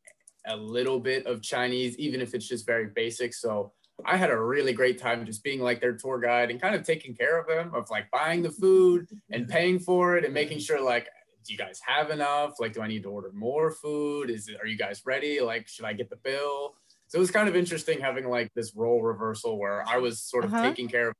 a 0.45 0.56
little 0.56 1.00
bit 1.00 1.25
of 1.25 1.41
Chinese, 1.41 1.97
even 1.97 2.21
if 2.21 2.33
it's 2.33 2.47
just 2.47 2.65
very 2.65 2.88
basic. 2.88 3.33
So 3.33 3.71
I 4.06 4.18
had 4.18 4.30
a 4.30 4.40
really 4.40 4.74
great 4.74 5.00
time 5.00 5.25
just 5.25 5.44
being 5.44 5.62
like 5.62 5.81
their 5.81 5.94
tour 5.94 6.19
guide 6.19 6.51
and 6.51 6.62
kind 6.62 6.75
of 6.75 6.84
taking 6.84 7.16
care 7.16 7.40
of 7.40 7.48
them, 7.48 7.74
of 7.74 7.90
like 7.90 8.10
buying 8.12 8.42
the 8.42 8.51
food 8.51 9.07
and 9.31 9.48
paying 9.48 9.80
for 9.80 10.18
it 10.18 10.25
and 10.25 10.34
making 10.34 10.60
sure 10.60 10.81
like 10.81 11.07
do 11.46 11.54
you 11.54 11.57
guys 11.57 11.80
have 11.86 12.12
enough? 12.12 12.60
Like 12.60 12.74
do 12.74 12.81
i 12.81 12.88
need 12.88 13.04
to 13.04 13.10
order 13.10 13.31
more 13.34 13.72
food? 13.72 14.30
Is 14.30 14.48
it 14.48 14.57
are 14.62 14.68
you 14.68 14.78
guys 14.78 15.04
ready? 15.06 15.42
Like 15.42 15.68
should 15.68 15.86
i 15.86 15.94
get 15.94 16.10
the 16.10 16.18
bill? 16.18 16.75
So 17.07 17.18
it 17.18 17.19
was 17.19 17.31
kind 17.31 17.50
of 17.50 17.56
interesting 17.56 18.00
having 18.00 18.30
like 18.30 18.54
this 18.54 18.75
role 18.75 19.01
reversal 19.01 19.57
where 19.57 19.84
i 19.88 19.98
was 19.98 20.22
sort 20.22 20.46
of 20.46 20.54
uh-huh. 20.54 20.63
taking 20.63 20.88
care 20.88 21.10
of 21.10 21.16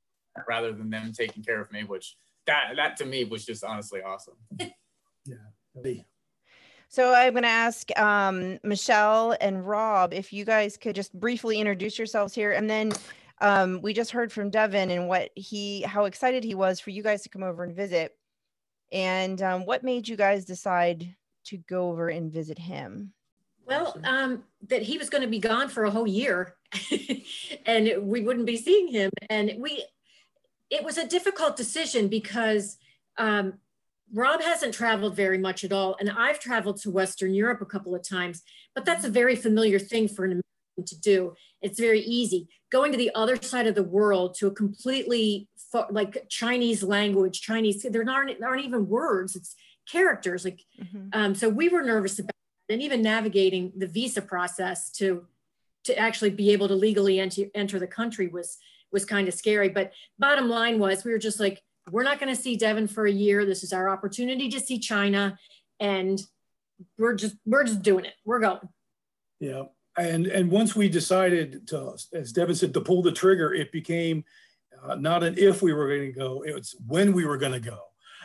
rather 0.48 0.72
than 0.72 0.90
them 0.92 1.12
taking 1.12 1.44
care 1.44 1.60
of 1.60 1.72
me 1.72 1.84
which 1.84 2.16
that 2.46 2.74
that 2.76 2.98
to 2.98 3.06
me 3.06 3.24
was 3.24 3.46
just 3.46 3.64
honestly 3.64 4.02
awesome. 4.02 4.36
Yeah 5.26 5.36
so 6.90 7.14
I'm 7.14 7.34
going 7.34 7.44
to 7.44 7.50
ask 7.50 7.98
um, 8.00 8.60
Michelle 8.64 9.38
and 9.40 9.66
Rob 9.66 10.12
if 10.12 10.34
you 10.34 10.44
guys 10.44 10.76
could 10.76 10.96
just 10.96 11.14
briefly 11.14 11.60
introduce 11.60 12.00
yourselves 12.00 12.34
here, 12.34 12.54
and 12.54 12.68
then 12.68 12.92
um, 13.42 13.80
we 13.84 13.94
just 13.94 14.10
heard 14.10 14.32
from 14.32 14.50
Devin 14.50 14.90
and 14.90 15.08
what 15.08 15.30
he, 15.36 15.84
how 15.84 16.06
excited 16.06 16.44
he 16.44 16.56
was 16.56 16.80
for 16.80 16.90
you 16.90 17.04
guys 17.04 17.22
to 17.22 17.30
come 17.30 17.44
over 17.44 17.64
and 17.64 17.76
visit, 17.76 18.18
and 18.92 19.40
um, 19.44 19.68
what 19.68 19.84
made 19.84 20.08
you 20.08 20.16
guys 20.16 20.46
decide 20.46 21.16
to 21.46 21.58
go 21.58 21.90
over 21.90 22.10
and 22.10 22.32
visit 22.32 22.58
him. 22.58 23.14
Well, 23.68 23.96
um, 24.04 24.44
that 24.68 24.82
he 24.82 24.98
was 24.98 25.12
going 25.12 25.22
to 25.22 25.30
be 25.30 25.40
gone 25.40 25.70
for 25.70 25.84
a 25.84 25.92
whole 25.92 26.08
year, 26.08 26.56
and 27.68 27.92
we 28.02 28.22
wouldn't 28.22 28.48
be 28.48 28.58
seeing 28.58 28.88
him, 28.88 29.12
and 29.30 29.54
we. 29.60 29.86
It 30.72 30.84
was 30.84 31.00
a 31.00 31.08
difficult 31.08 31.58
decision 31.58 32.10
because 32.10 32.78
um, 33.18 33.54
Rob 34.14 34.42
hasn't 34.42 34.74
traveled 34.74 35.16
very 35.16 35.38
much 35.38 35.64
at 35.64 35.72
all, 35.72 35.96
and 36.00 36.10
I've 36.10 36.40
traveled 36.40 36.78
to 36.82 36.92
Western 36.92 37.34
Europe 37.34 37.62
a 37.62 37.66
couple 37.66 37.96
of 37.96 38.08
times, 38.08 38.42
but 38.74 38.86
that's 38.86 39.06
a 39.06 39.10
very 39.10 39.36
familiar 39.36 39.80
thing 39.80 40.08
for 40.08 40.26
an 40.26 40.32
American 40.32 40.86
to 40.86 41.00
do. 41.00 41.34
It's 41.62 41.80
very 41.80 42.02
easy. 42.02 42.48
Going 42.72 42.92
to 42.92 42.98
the 42.98 43.12
other 43.14 43.36
side 43.42 43.68
of 43.68 43.76
the 43.76 43.84
world 43.84 44.36
to 44.36 44.48
a 44.48 44.52
completely 44.52 45.48
like 45.92 46.26
Chinese 46.30 46.82
language, 46.82 47.42
Chinese, 47.42 47.86
there 47.88 48.10
aren't, 48.10 48.40
there 48.40 48.50
aren't 48.50 48.66
even 48.66 48.88
words, 48.88 49.36
it's 49.36 49.56
characters. 49.92 50.44
Like, 50.46 50.62
mm-hmm. 50.82 51.10
um, 51.14 51.36
so 51.36 51.50
we 51.50 51.70
were 51.70 51.84
nervous 51.84 52.20
about 52.20 52.30
it, 52.70 52.74
and 52.74 52.82
even 52.82 53.02
navigating 53.02 53.74
the 53.78 53.88
visa 53.88 54.22
process 54.22 54.92
to 54.94 55.26
to 55.86 55.98
actually 55.98 56.30
be 56.30 56.52
able 56.52 56.68
to 56.68 56.76
legally 56.76 57.20
enter, 57.20 57.44
enter 57.56 57.80
the 57.80 57.88
country 57.88 58.28
was 58.28 58.58
was 58.92 59.06
kind 59.06 59.28
of 59.28 59.34
scary. 59.34 59.70
But 59.70 59.94
bottom 60.18 60.50
line 60.50 60.80
was, 60.80 61.04
we 61.04 61.12
were 61.12 61.20
just 61.20 61.40
like, 61.40 61.62
we're 61.92 62.04
not 62.04 62.20
going 62.20 62.34
to 62.34 62.42
see 62.42 62.56
Devin 62.56 62.88
for 62.88 63.06
a 63.06 63.12
year. 63.12 63.46
This 63.46 63.64
is 63.64 63.74
our 63.74 63.90
opportunity 63.90 64.50
to 64.50 64.60
see 64.60 64.80
China, 64.80 65.38
and 65.80 66.22
we're 66.98 67.16
just 67.16 67.36
we're 67.46 67.64
just 67.64 67.82
doing 67.82 68.06
it. 68.06 68.14
We're 68.26 68.40
going. 68.40 68.70
Yeah, 69.40 69.64
and 69.98 70.28
and 70.28 70.52
once 70.52 70.76
we 70.76 70.90
decided 70.90 71.68
to, 71.68 71.96
as 72.14 72.32
Devin 72.32 72.56
said, 72.56 72.74
to 72.74 72.82
pull 72.82 73.02
the 73.02 73.12
trigger, 73.12 73.54
it 73.54 73.72
became 73.72 74.24
uh, 74.84 74.96
not 74.96 75.24
an 75.24 75.36
if 75.38 75.62
we 75.62 75.74
were 75.74 75.88
going 75.88 76.12
to 76.12 76.18
go; 76.20 76.44
it 76.46 76.54
was 76.54 76.76
when 76.86 77.14
we 77.14 77.26
were 77.26 77.38
going 77.38 77.54
to 77.54 77.60
go. 77.60 77.80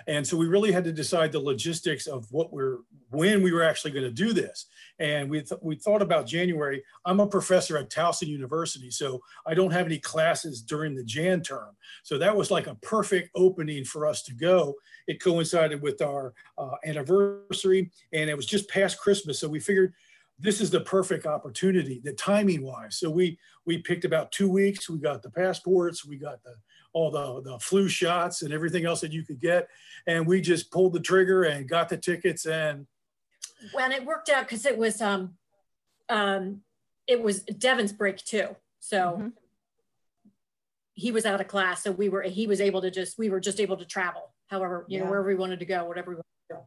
And 0.06 0.26
so 0.26 0.36
we 0.36 0.46
really 0.46 0.72
had 0.72 0.84
to 0.84 0.92
decide 0.92 1.32
the 1.32 1.40
logistics 1.40 2.06
of 2.06 2.26
what 2.30 2.52
we're, 2.52 2.78
when 3.10 3.42
we 3.42 3.52
were 3.52 3.62
actually 3.62 3.92
going 3.92 4.04
to 4.04 4.10
do 4.10 4.32
this. 4.32 4.66
And 4.98 5.30
we, 5.30 5.42
th- 5.42 5.60
we 5.62 5.76
thought 5.76 6.02
about 6.02 6.26
January. 6.26 6.82
I'm 7.04 7.20
a 7.20 7.26
professor 7.26 7.76
at 7.78 7.90
Towson 7.90 8.28
University, 8.28 8.90
so 8.90 9.20
I 9.46 9.54
don't 9.54 9.72
have 9.72 9.86
any 9.86 9.98
classes 9.98 10.62
during 10.62 10.94
the 10.94 11.04
Jan 11.04 11.42
term. 11.42 11.76
So 12.02 12.18
that 12.18 12.36
was 12.36 12.50
like 12.50 12.66
a 12.66 12.76
perfect 12.76 13.30
opening 13.34 13.84
for 13.84 14.06
us 14.06 14.22
to 14.24 14.34
go. 14.34 14.74
It 15.06 15.22
coincided 15.22 15.82
with 15.82 16.02
our 16.02 16.34
uh, 16.58 16.76
anniversary 16.84 17.90
and 18.12 18.30
it 18.30 18.36
was 18.36 18.46
just 18.46 18.68
past 18.68 18.98
Christmas. 18.98 19.38
So 19.38 19.48
we 19.48 19.60
figured 19.60 19.94
this 20.38 20.60
is 20.60 20.70
the 20.70 20.80
perfect 20.80 21.26
opportunity, 21.26 22.00
the 22.02 22.12
timing 22.12 22.62
wise. 22.62 22.96
So 22.98 23.10
we 23.10 23.38
we 23.66 23.78
picked 23.78 24.04
about 24.04 24.32
two 24.32 24.50
weeks. 24.50 24.90
We 24.90 24.98
got 24.98 25.22
the 25.22 25.30
passports, 25.30 26.04
we 26.04 26.16
got 26.16 26.42
the 26.42 26.54
all 26.94 27.10
the, 27.10 27.42
the 27.42 27.58
flu 27.58 27.88
shots 27.88 28.42
and 28.42 28.54
everything 28.54 28.86
else 28.86 29.02
that 29.02 29.12
you 29.12 29.22
could 29.22 29.40
get. 29.40 29.68
And 30.06 30.26
we 30.26 30.40
just 30.40 30.70
pulled 30.70 30.94
the 30.94 31.00
trigger 31.00 31.42
and 31.42 31.68
got 31.68 31.90
the 31.90 31.98
tickets 31.98 32.46
and 32.46 32.86
when 33.72 33.92
it 33.92 34.04
worked 34.04 34.28
out 34.28 34.44
because 34.44 34.66
it 34.66 34.76
was 34.76 35.00
um 35.00 35.34
um 36.08 36.60
it 37.06 37.22
was 37.22 37.42
Devin's 37.42 37.92
break 37.92 38.16
too. 38.18 38.56
So 38.80 38.96
mm-hmm. 38.96 39.28
he 40.94 41.12
was 41.12 41.26
out 41.26 41.40
of 41.40 41.48
class. 41.48 41.82
So 41.82 41.92
we 41.92 42.08
were 42.08 42.22
he 42.22 42.46
was 42.46 42.60
able 42.60 42.80
to 42.82 42.90
just 42.90 43.18
we 43.18 43.28
were 43.28 43.40
just 43.40 43.60
able 43.60 43.76
to 43.76 43.84
travel 43.84 44.34
however, 44.48 44.84
you 44.88 44.98
yeah. 44.98 45.04
know, 45.04 45.10
wherever 45.10 45.28
we 45.28 45.34
wanted 45.34 45.60
to 45.60 45.66
go, 45.66 45.84
whatever 45.84 46.10
we 46.10 46.16
wanted 46.16 46.48
to 46.48 46.54
go. 46.54 46.64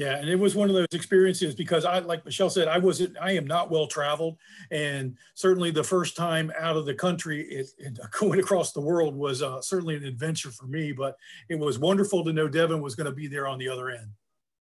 Yeah, 0.00 0.16
and 0.16 0.30
it 0.30 0.38
was 0.38 0.54
one 0.54 0.70
of 0.70 0.74
those 0.74 0.86
experiences 0.92 1.54
because 1.54 1.84
I, 1.84 1.98
like 1.98 2.24
Michelle 2.24 2.48
said, 2.48 2.68
I 2.68 2.78
wasn't, 2.78 3.18
I 3.20 3.32
am 3.32 3.46
not 3.46 3.70
well 3.70 3.86
traveled, 3.86 4.38
and 4.70 5.14
certainly 5.34 5.70
the 5.70 5.84
first 5.84 6.16
time 6.16 6.50
out 6.58 6.74
of 6.74 6.86
the 6.86 6.94
country, 6.94 7.42
it, 7.42 7.68
it 7.76 7.98
going 8.18 8.40
across 8.40 8.72
the 8.72 8.80
world 8.80 9.14
was 9.14 9.42
uh, 9.42 9.60
certainly 9.60 9.96
an 9.96 10.04
adventure 10.04 10.52
for 10.52 10.64
me. 10.64 10.92
But 10.92 11.16
it 11.50 11.58
was 11.58 11.78
wonderful 11.78 12.24
to 12.24 12.32
know 12.32 12.48
Devin 12.48 12.80
was 12.80 12.94
going 12.94 13.08
to 13.08 13.12
be 13.12 13.26
there 13.26 13.46
on 13.46 13.58
the 13.58 13.68
other 13.68 13.90
end. 13.90 14.08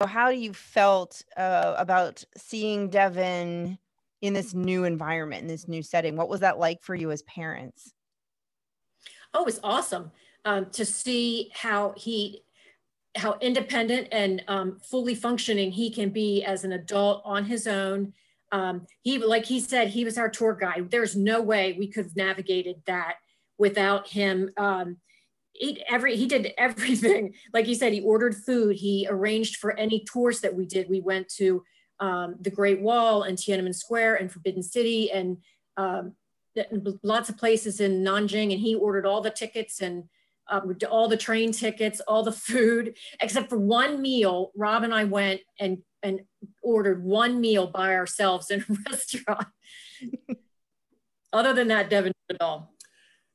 How 0.02 0.30
do 0.30 0.38
you 0.38 0.54
felt 0.54 1.20
uh, 1.36 1.74
about 1.76 2.24
seeing 2.38 2.88
Devin 2.88 3.76
in 4.22 4.32
this 4.32 4.54
new 4.54 4.84
environment, 4.84 5.42
in 5.42 5.48
this 5.48 5.68
new 5.68 5.82
setting. 5.82 6.16
What 6.16 6.30
was 6.30 6.40
that 6.40 6.58
like 6.58 6.82
for 6.82 6.94
you 6.94 7.10
as 7.10 7.20
parents? 7.22 7.92
Oh, 9.34 9.42
it 9.42 9.46
was 9.46 9.60
awesome 9.62 10.12
um, 10.46 10.70
to 10.70 10.86
see 10.86 11.50
how 11.52 11.92
he 11.94 12.42
how 13.16 13.37
independent 13.40 14.08
and 14.12 14.42
um, 14.49 14.78
fully 14.80 15.14
functioning 15.14 15.70
he 15.70 15.90
can 15.90 16.11
be 16.11 16.44
as 16.44 16.64
an 16.64 16.73
adult 16.73 17.23
on 17.25 17.44
his 17.44 17.66
own. 17.66 18.12
Um, 18.52 18.87
he, 19.02 19.18
like 19.18 19.44
he 19.44 19.61
said, 19.61 19.88
he 19.88 20.04
was 20.04 20.18
our 20.18 20.28
tour 20.28 20.54
guide. 20.54 20.90
There's 20.90 21.16
no 21.16 21.42
way 21.42 21.75
we 21.78 21.88
could 21.88 22.06
have 22.06 22.16
navigated 22.16 22.82
that 22.87 23.16
without 23.58 24.08
him. 24.08 24.50
Um, 24.56 24.99
he, 25.52 25.82
every, 25.88 26.16
he 26.16 26.26
did 26.26 26.52
everything. 26.58 27.35
Like 27.52 27.66
he 27.66 27.75
said, 27.75 27.92
he 27.92 28.00
ordered 28.00 28.35
food. 28.35 28.76
He 28.76 29.06
arranged 29.08 29.56
for 29.56 29.76
any 29.78 30.04
tours 30.04 30.40
that 30.40 30.54
we 30.54 30.66
did. 30.66 30.88
We 30.88 31.00
went 31.00 31.28
to 31.37 31.62
um, 31.99 32.37
the 32.40 32.50
Great 32.50 32.80
Wall 32.80 33.23
and 33.23 33.38
Tiananmen 33.38 33.75
Square 33.75 34.16
and 34.16 34.30
Forbidden 34.30 34.62
City 34.62 35.11
and 35.11 35.38
um, 35.76 36.12
lots 37.02 37.28
of 37.28 37.38
places 37.38 37.80
in 37.80 38.04
Nanjing. 38.04 38.52
And 38.52 38.61
he 38.61 38.75
ordered 38.75 39.06
all 39.06 39.20
the 39.20 39.30
tickets 39.30 39.80
and 39.80 40.04
um, 40.48 40.76
all 40.90 41.08
the 41.08 41.16
train 41.16 41.52
tickets, 41.52 42.00
all 42.00 42.22
the 42.22 42.32
food, 42.32 42.96
except 43.20 43.48
for 43.48 43.58
one 43.58 44.00
meal. 44.00 44.52
Rob 44.56 44.82
and 44.82 44.94
I 44.94 45.04
went 45.04 45.40
and 45.58 45.78
and 46.02 46.20
ordered 46.62 47.02
one 47.02 47.40
meal 47.40 47.66
by 47.66 47.94
ourselves 47.94 48.50
in 48.50 48.64
a 48.68 48.76
restaurant. 48.90 49.48
Other 51.32 51.52
than 51.52 51.68
that, 51.68 51.90
Devin 51.90 52.12
did 52.28 52.36
it 52.36 52.42
all. 52.42 52.72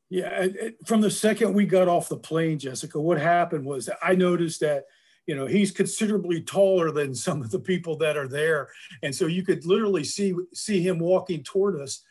Yeah, 0.09 0.47
from 0.85 1.01
the 1.01 1.11
second 1.11 1.53
we 1.53 1.65
got 1.65 1.87
off 1.87 2.09
the 2.09 2.17
plane, 2.17 2.59
Jessica, 2.59 2.99
what 2.99 3.19
happened 3.19 3.65
was 3.65 3.89
I 4.01 4.15
noticed 4.15 4.59
that 4.61 4.83
you 5.25 5.35
know 5.35 5.45
he's 5.45 5.71
considerably 5.71 6.41
taller 6.41 6.91
than 6.91 7.15
some 7.15 7.41
of 7.41 7.51
the 7.51 7.59
people 7.59 7.97
that 7.97 8.17
are 8.17 8.27
there, 8.27 8.69
and 9.03 9.13
so 9.13 9.27
you 9.27 9.43
could 9.43 9.65
literally 9.65 10.03
see 10.03 10.33
see 10.53 10.85
him 10.85 10.99
walking 10.99 11.43
toward 11.43 11.79
us, 11.79 12.03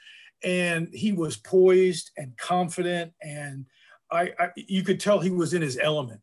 and 0.43 0.89
he 0.93 1.13
was 1.13 1.37
poised 1.37 2.11
and 2.17 2.37
confident 2.39 3.13
and 3.23 3.67
I, 4.13 4.33
I, 4.39 4.49
you 4.57 4.83
could 4.83 5.01
tell 5.01 5.21
he 5.21 5.31
was 5.31 5.55
in 5.55 5.63
his 5.63 5.79
element 5.81 6.21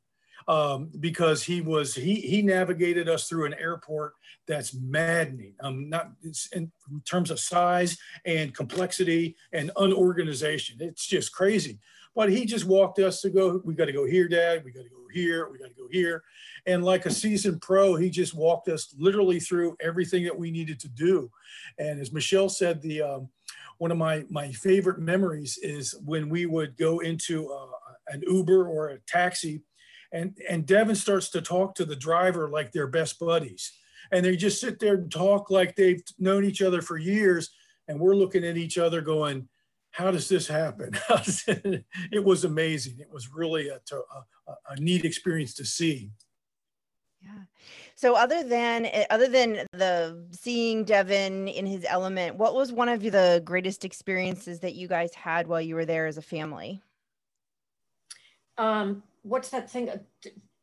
um, 0.48 0.90
because 1.00 1.44
he 1.44 1.62
was 1.62 1.94
he 1.94 2.16
he 2.16 2.42
navigated 2.42 3.10
us 3.10 3.28
through 3.28 3.46
an 3.46 3.56
airport 3.56 4.14
that's 4.48 4.74
maddening. 4.74 5.54
Um, 5.62 5.90
not 5.90 6.12
in 6.54 6.72
terms 7.06 7.32
of 7.32 7.40
size 7.40 7.98
and 8.26 8.54
complexity 8.54 9.36
and 9.52 9.72
unorganization. 9.78 10.78
It's 10.80 11.06
just 11.06 11.34
crazy. 11.34 11.80
But 12.16 12.32
he 12.32 12.46
just 12.46 12.66
walked 12.66 12.98
us 12.98 13.22
to 13.22 13.30
go. 13.30 13.62
We 13.64 13.76
got 13.76 13.86
to 13.86 13.92
go 13.92 14.06
here, 14.06 14.28
Dad. 14.28 14.64
We 14.66 14.72
got 14.72 14.84
to 14.84 14.90
go 14.90 15.06
here. 15.14 15.50
We 15.52 15.60
got 15.60 15.68
to 15.68 15.76
go 15.76 15.88
here. 15.92 16.24
And 16.66 16.84
like 16.84 17.06
a 17.06 17.12
seasoned 17.12 17.62
pro, 17.62 17.96
he 17.96 18.10
just 18.10 18.34
walked 18.34 18.70
us 18.70 18.96
literally 18.98 19.40
through 19.40 19.78
everything 19.82 20.24
that 20.24 20.38
we 20.38 20.50
needed 20.50 20.80
to 20.80 20.90
do. 20.90 21.30
And 21.78 22.00
as 22.00 22.12
Michelle 22.12 22.50
said, 22.50 22.82
the 22.82 23.04
um, 23.04 23.30
one 23.78 23.92
of 23.92 23.98
my 23.98 24.26
my 24.30 24.52
favorite 24.52 25.00
memories 25.00 25.60
is 25.62 25.94
when 26.06 26.30
we 26.30 26.46
would 26.46 26.76
go 26.78 27.00
into 27.00 27.52
uh, 27.52 27.77
an 28.08 28.24
Uber 28.28 28.68
or 28.68 28.90
a 28.90 29.00
taxi, 29.08 29.64
and 30.12 30.38
and 30.50 30.66
Devin 30.66 30.96
starts 30.96 31.30
to 31.30 31.42
talk 31.42 31.76
to 31.76 31.86
the 31.86 31.96
driver 31.96 32.50
like 32.50 32.72
they're 32.72 32.88
best 32.88 33.20
buddies, 33.20 33.72
and 34.12 34.26
they 34.26 34.36
just 34.36 34.62
sit 34.62 34.80
there 34.80 34.96
and 34.96 35.12
talk 35.12 35.50
like 35.50 35.76
they've 35.76 36.04
known 36.18 36.46
each 36.46 36.62
other 36.62 36.82
for 36.82 36.98
years, 36.98 37.52
and 37.88 38.00
we're 38.00 38.16
looking 38.16 38.46
at 38.46 38.58
each 38.58 38.78
other 38.78 39.02
going, 39.02 39.48
"How 39.92 40.12
does 40.12 40.30
this 40.30 40.48
happen?" 40.48 40.92
it 41.48 42.24
was 42.24 42.44
amazing. 42.44 43.00
It 43.00 43.12
was 43.12 43.30
really 43.34 43.70
a, 43.70 43.80
a, 44.48 44.54
a 44.70 44.76
neat 44.80 45.06
experience 45.06 45.54
to 45.56 45.66
see. 45.66 46.12
Yeah. 47.22 47.44
So 47.96 48.16
other 48.16 48.44
than 48.44 48.88
other 49.10 49.28
than 49.28 49.66
the 49.74 50.28
seeing 50.32 50.84
Devin 50.84 51.48
in 51.48 51.66
his 51.66 51.86
element, 51.88 52.36
what 52.36 52.54
was 52.54 52.72
one 52.72 52.90
of 52.90 53.02
the 53.02 53.42
greatest 53.44 53.84
experiences 53.84 54.60
that 54.60 54.76
you 54.76 54.88
guys 54.88 55.14
had 55.16 55.48
while 55.48 55.62
you 55.62 55.76
were 55.76 55.86
there 55.86 56.06
as 56.06 56.18
a 56.18 56.22
family? 56.22 56.82
Um, 58.58 59.04
what's 59.24 59.50
that 59.50 59.70
thing? 59.70 59.90
Uh, 59.90 59.98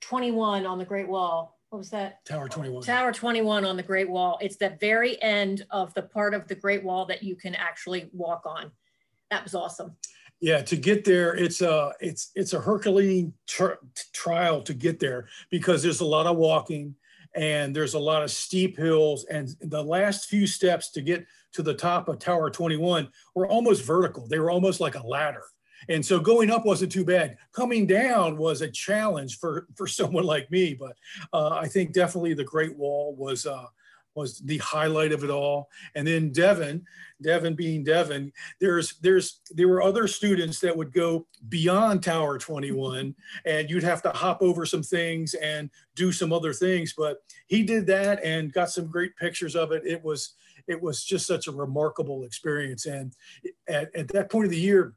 21 0.00 0.66
on 0.66 0.78
the 0.78 0.84
Great 0.84 1.08
Wall. 1.08 1.58
What 1.70 1.78
was 1.78 1.90
that? 1.90 2.24
Tower 2.24 2.48
21. 2.48 2.82
Tower 2.82 3.12
21 3.12 3.64
on 3.64 3.76
the 3.76 3.82
Great 3.82 4.08
Wall. 4.08 4.38
It's 4.40 4.56
the 4.56 4.76
very 4.80 5.20
end 5.22 5.66
of 5.70 5.92
the 5.94 6.02
part 6.02 6.34
of 6.34 6.46
the 6.46 6.54
Great 6.54 6.84
Wall 6.84 7.04
that 7.06 7.22
you 7.22 7.34
can 7.34 7.54
actually 7.54 8.10
walk 8.12 8.42
on. 8.44 8.70
That 9.30 9.42
was 9.42 9.54
awesome. 9.54 9.96
Yeah, 10.40 10.62
to 10.62 10.76
get 10.76 11.04
there, 11.04 11.34
it's 11.34 11.62
a 11.62 11.92
it's 12.00 12.30
it's 12.34 12.52
a 12.52 12.60
Herculean 12.60 13.32
tr- 13.46 13.80
trial 14.12 14.62
to 14.62 14.74
get 14.74 15.00
there 15.00 15.26
because 15.50 15.82
there's 15.82 16.00
a 16.00 16.04
lot 16.04 16.26
of 16.26 16.36
walking 16.36 16.94
and 17.34 17.74
there's 17.74 17.94
a 17.94 17.98
lot 17.98 18.22
of 18.22 18.30
steep 18.30 18.76
hills 18.76 19.24
and 19.24 19.56
the 19.60 19.82
last 19.82 20.26
few 20.26 20.46
steps 20.46 20.90
to 20.90 21.00
get 21.00 21.26
to 21.52 21.62
the 21.62 21.74
top 21.74 22.08
of 22.08 22.18
Tower 22.18 22.50
21 22.50 23.08
were 23.34 23.46
almost 23.46 23.84
vertical. 23.84 24.26
They 24.28 24.38
were 24.38 24.50
almost 24.50 24.80
like 24.80 24.96
a 24.96 25.06
ladder. 25.06 25.44
And 25.88 26.04
so 26.04 26.20
going 26.20 26.50
up 26.50 26.64
wasn't 26.64 26.92
too 26.92 27.04
bad. 27.04 27.36
Coming 27.52 27.86
down 27.86 28.36
was 28.36 28.62
a 28.62 28.70
challenge 28.70 29.38
for 29.38 29.66
for 29.74 29.86
someone 29.98 30.24
like 30.24 30.50
me, 30.50 30.74
but 30.74 30.96
uh, 31.32 31.50
I 31.50 31.68
think 31.68 31.92
definitely 31.92 32.34
the 32.34 32.44
Great 32.44 32.76
Wall 32.76 33.14
was 33.16 33.46
uh, 33.46 33.66
was 34.14 34.38
the 34.40 34.58
highlight 34.58 35.12
of 35.12 35.24
it 35.24 35.30
all. 35.30 35.68
And 35.94 36.06
then 36.06 36.30
Devin, 36.30 36.84
Devin 37.22 37.54
being 37.54 37.84
Devin, 37.84 38.32
there's 38.60 38.96
there's 38.98 39.40
there 39.50 39.68
were 39.68 39.82
other 39.82 40.06
students 40.06 40.60
that 40.60 40.76
would 40.76 40.92
go 40.92 41.26
beyond 41.48 42.02
Tower 42.02 42.38
21 42.38 43.14
and 43.44 43.70
you'd 43.70 43.82
have 43.82 44.02
to 44.02 44.10
hop 44.10 44.40
over 44.42 44.64
some 44.66 44.82
things 44.82 45.34
and 45.34 45.70
do 45.94 46.12
some 46.12 46.32
other 46.32 46.52
things. 46.52 46.94
But 46.96 47.22
he 47.46 47.62
did 47.62 47.86
that 47.88 48.22
and 48.22 48.52
got 48.52 48.70
some 48.70 48.86
great 48.86 49.16
pictures 49.16 49.56
of 49.56 49.72
it. 49.72 49.82
It 49.84 50.02
was 50.04 50.34
it 50.66 50.80
was 50.80 51.04
just 51.04 51.26
such 51.26 51.46
a 51.46 51.52
remarkable 51.52 52.24
experience. 52.24 52.86
And 52.86 53.14
at, 53.68 53.94
at 53.94 54.08
that 54.08 54.30
point 54.30 54.46
of 54.46 54.50
the 54.50 54.58
year, 54.58 54.94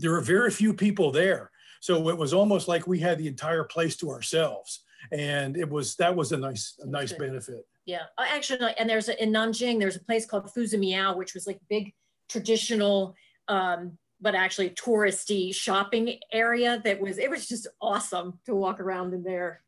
there 0.00 0.12
were 0.12 0.20
very 0.20 0.50
few 0.50 0.74
people 0.74 1.10
there. 1.12 1.50
So 1.80 2.08
it 2.08 2.18
was 2.18 2.32
almost 2.34 2.68
like 2.68 2.86
we 2.86 2.98
had 2.98 3.18
the 3.18 3.26
entire 3.26 3.64
place 3.64 3.96
to 3.98 4.10
ourselves. 4.10 4.84
And 5.12 5.56
it 5.56 5.68
was, 5.68 5.96
that 5.96 6.14
was 6.14 6.32
a 6.32 6.36
nice, 6.36 6.78
a 6.80 6.86
nice 6.86 7.12
benefit. 7.12 7.66
Yeah, 7.86 8.02
actually, 8.18 8.74
and 8.78 8.88
there's 8.88 9.08
a, 9.08 9.22
in 9.22 9.32
Nanjing, 9.32 9.80
there's 9.80 9.96
a 9.96 10.04
place 10.04 10.26
called 10.26 10.46
Fuzimiao, 10.46 11.16
which 11.16 11.32
was 11.34 11.46
like 11.46 11.58
big 11.68 11.94
traditional, 12.28 13.14
um, 13.48 13.96
but 14.20 14.34
actually 14.34 14.70
touristy 14.70 15.54
shopping 15.54 16.18
area 16.32 16.80
that 16.84 17.00
was, 17.00 17.16
it 17.18 17.30
was 17.30 17.48
just 17.48 17.66
awesome 17.80 18.38
to 18.44 18.54
walk 18.54 18.78
around 18.78 19.14
in 19.14 19.22
there. 19.22 19.62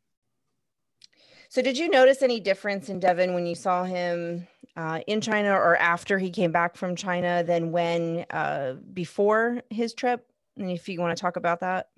So 1.49 1.61
did 1.61 1.77
you 1.77 1.89
notice 1.89 2.21
any 2.21 2.39
difference 2.39 2.89
in 2.89 2.99
Devin 2.99 3.33
when 3.33 3.45
you 3.47 3.55
saw 3.55 3.83
him 3.83 4.47
uh, 4.75 5.01
in 5.07 5.21
China 5.21 5.53
or 5.53 5.77
after 5.77 6.17
he 6.17 6.29
came 6.29 6.51
back 6.51 6.75
from 6.75 6.95
China 6.95 7.43
than 7.43 7.71
when 7.71 8.25
uh, 8.29 8.73
before 8.93 9.61
his 9.69 9.93
trip? 9.93 10.27
And 10.57 10.71
if 10.71 10.87
you 10.87 10.99
want 10.99 11.15
to 11.15 11.21
talk 11.21 11.35
about 11.35 11.61
that. 11.61 11.89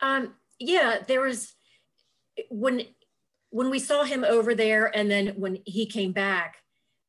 Um, 0.00 0.34
yeah, 0.58 0.98
there 1.06 1.22
was 1.22 1.54
when 2.50 2.82
when 3.50 3.70
we 3.70 3.78
saw 3.78 4.04
him 4.04 4.24
over 4.24 4.54
there, 4.54 4.94
and 4.94 5.10
then 5.10 5.28
when 5.36 5.58
he 5.64 5.86
came 5.86 6.12
back, 6.12 6.56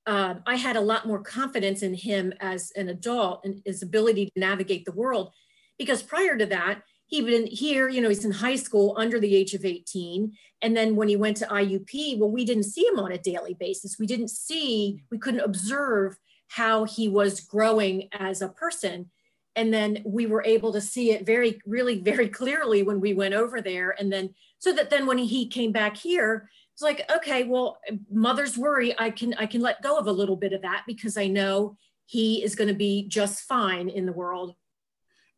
um, 0.05 0.41
I 0.45 0.55
had 0.55 0.77
a 0.77 0.81
lot 0.81 1.05
more 1.05 1.21
confidence 1.21 1.81
in 1.81 1.93
him 1.93 2.33
as 2.39 2.71
an 2.75 2.87
adult 2.87 3.41
and 3.43 3.61
his 3.65 3.83
ability 3.83 4.27
to 4.27 4.39
navigate 4.39 4.85
the 4.85 4.93
world. 4.93 5.33
Because 5.77 6.01
prior 6.01 6.37
to 6.37 6.45
that, 6.45 6.81
he'd 7.07 7.25
been 7.25 7.47
here, 7.47 7.87
you 7.87 8.01
know, 8.01 8.09
he's 8.09 8.25
in 8.25 8.31
high 8.31 8.55
school 8.55 8.93
under 8.97 9.19
the 9.19 9.35
age 9.35 9.53
of 9.53 9.65
18. 9.65 10.33
And 10.61 10.75
then 10.75 10.95
when 10.95 11.07
he 11.07 11.15
went 11.15 11.37
to 11.37 11.45
IUP, 11.45 12.19
well, 12.19 12.29
we 12.29 12.45
didn't 12.45 12.63
see 12.63 12.85
him 12.85 12.99
on 12.99 13.11
a 13.11 13.17
daily 13.17 13.53
basis. 13.53 13.97
We 13.97 14.07
didn't 14.07 14.29
see, 14.29 15.01
we 15.09 15.17
couldn't 15.17 15.41
observe 15.41 16.17
how 16.49 16.83
he 16.83 17.09
was 17.09 17.39
growing 17.39 18.09
as 18.11 18.41
a 18.41 18.49
person. 18.49 19.09
And 19.55 19.73
then 19.73 20.03
we 20.05 20.27
were 20.27 20.43
able 20.45 20.71
to 20.73 20.81
see 20.81 21.11
it 21.11 21.25
very, 21.25 21.59
really 21.65 21.99
very 21.99 22.27
clearly 22.27 22.83
when 22.83 22.99
we 22.99 23.13
went 23.13 23.33
over 23.33 23.61
there. 23.61 23.95
And 23.97 24.11
then, 24.11 24.35
so 24.59 24.71
that 24.73 24.89
then 24.89 25.07
when 25.07 25.17
he 25.17 25.47
came 25.47 25.71
back 25.71 25.97
here, 25.97 26.49
it's 26.73 26.81
like, 26.81 27.09
okay, 27.11 27.43
well, 27.43 27.79
mother's 28.11 28.57
worry, 28.57 28.93
I 28.99 29.09
can, 29.09 29.33
I 29.35 29.47
can 29.47 29.61
let 29.61 29.81
go 29.81 29.97
of 29.97 30.07
a 30.07 30.11
little 30.11 30.35
bit 30.35 30.53
of 30.53 30.61
that 30.61 30.83
because 30.85 31.17
I 31.17 31.27
know 31.27 31.75
he 32.05 32.43
is 32.43 32.55
going 32.55 32.67
to 32.67 32.75
be 32.75 33.07
just 33.07 33.43
fine 33.43 33.89
in 33.89 34.05
the 34.05 34.13
world 34.13 34.55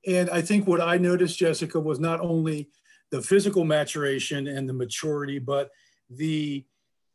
and 0.08 0.30
I 0.30 0.42
think 0.42 0.68
what 0.68 0.82
I 0.82 0.98
noticed, 0.98 1.40
Jessica, 1.40 1.80
was 1.80 2.00
not 2.00 2.20
only 2.22 2.70
the 3.12 3.22
physical 3.22 3.66
maturation 3.66 4.48
and 4.48 4.68
the 4.68 4.74
maturity, 4.74 5.40
but 5.40 5.70
the 6.10 6.66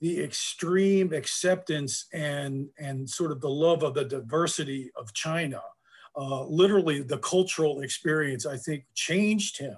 the 0.01 0.23
extreme 0.23 1.13
acceptance 1.13 2.07
and 2.13 2.69
and 2.79 3.09
sort 3.09 3.33
of 3.33 3.41
the 3.41 3.49
love 3.49 3.83
of 3.83 3.95
the 3.95 4.05
diversity 4.05 4.91
of 4.97 5.13
China. 5.15 5.63
Uh, 6.17 6.45
literally, 6.45 7.03
the 7.03 7.19
cultural 7.19 7.81
experience 7.81 8.47
I 8.47 8.57
think 8.57 8.85
changed 8.95 9.59
him 9.59 9.77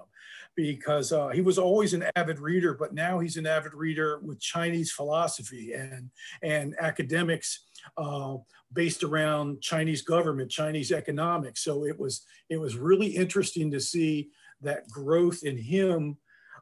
because 0.55 1.13
uh, 1.13 1.29
he 1.29 1.41
was 1.41 1.59
always 1.59 1.93
an 1.93 2.03
avid 2.15 2.39
reader, 2.39 2.73
but 2.73 2.93
now 2.93 3.19
he's 3.19 3.37
an 3.37 3.45
avid 3.45 3.73
reader 3.73 4.19
with 4.19 4.39
Chinese 4.39 4.91
philosophy 4.91 5.73
and 5.73 6.09
and 6.41 6.75
academics 6.79 7.65
uh, 7.95 8.35
based 8.73 9.03
around 9.03 9.61
Chinese 9.61 10.01
government, 10.01 10.51
Chinese 10.51 10.91
economics. 10.91 11.63
So 11.63 11.85
it 11.85 11.97
was 11.97 12.25
it 12.49 12.57
was 12.57 12.75
really 12.75 13.07
interesting 13.07 13.71
to 13.71 13.79
see 13.79 14.29
that 14.61 14.89
growth 14.89 15.43
in 15.43 15.57
him 15.57 16.17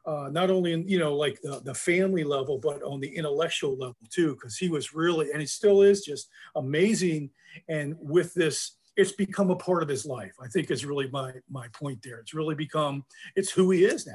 uh, 0.06 0.28
not 0.30 0.50
only 0.50 0.72
in 0.72 0.88
you 0.88 0.98
know 0.98 1.14
like 1.14 1.40
the, 1.42 1.60
the 1.64 1.74
family 1.74 2.22
level 2.22 2.58
but 2.58 2.82
on 2.82 3.00
the 3.00 3.08
intellectual 3.08 3.76
level 3.76 3.96
too 4.08 4.34
because 4.34 4.56
he 4.56 4.68
was 4.68 4.94
really 4.94 5.32
and 5.32 5.40
he 5.40 5.46
still 5.46 5.82
is 5.82 6.04
just 6.04 6.28
amazing. 6.54 7.30
And 7.68 7.96
with 8.00 8.32
this 8.34 8.76
it's 8.96 9.12
become 9.12 9.50
a 9.50 9.56
part 9.56 9.82
of 9.82 9.88
his 9.88 10.06
life. 10.06 10.32
I 10.42 10.48
think 10.48 10.70
is 10.70 10.86
really 10.86 11.08
my 11.10 11.32
my 11.50 11.66
point 11.68 12.00
there. 12.02 12.18
It's 12.18 12.34
really 12.34 12.54
become 12.54 13.04
it's 13.34 13.50
who 13.50 13.70
he 13.70 13.84
is 13.84 14.06
now 14.06 14.14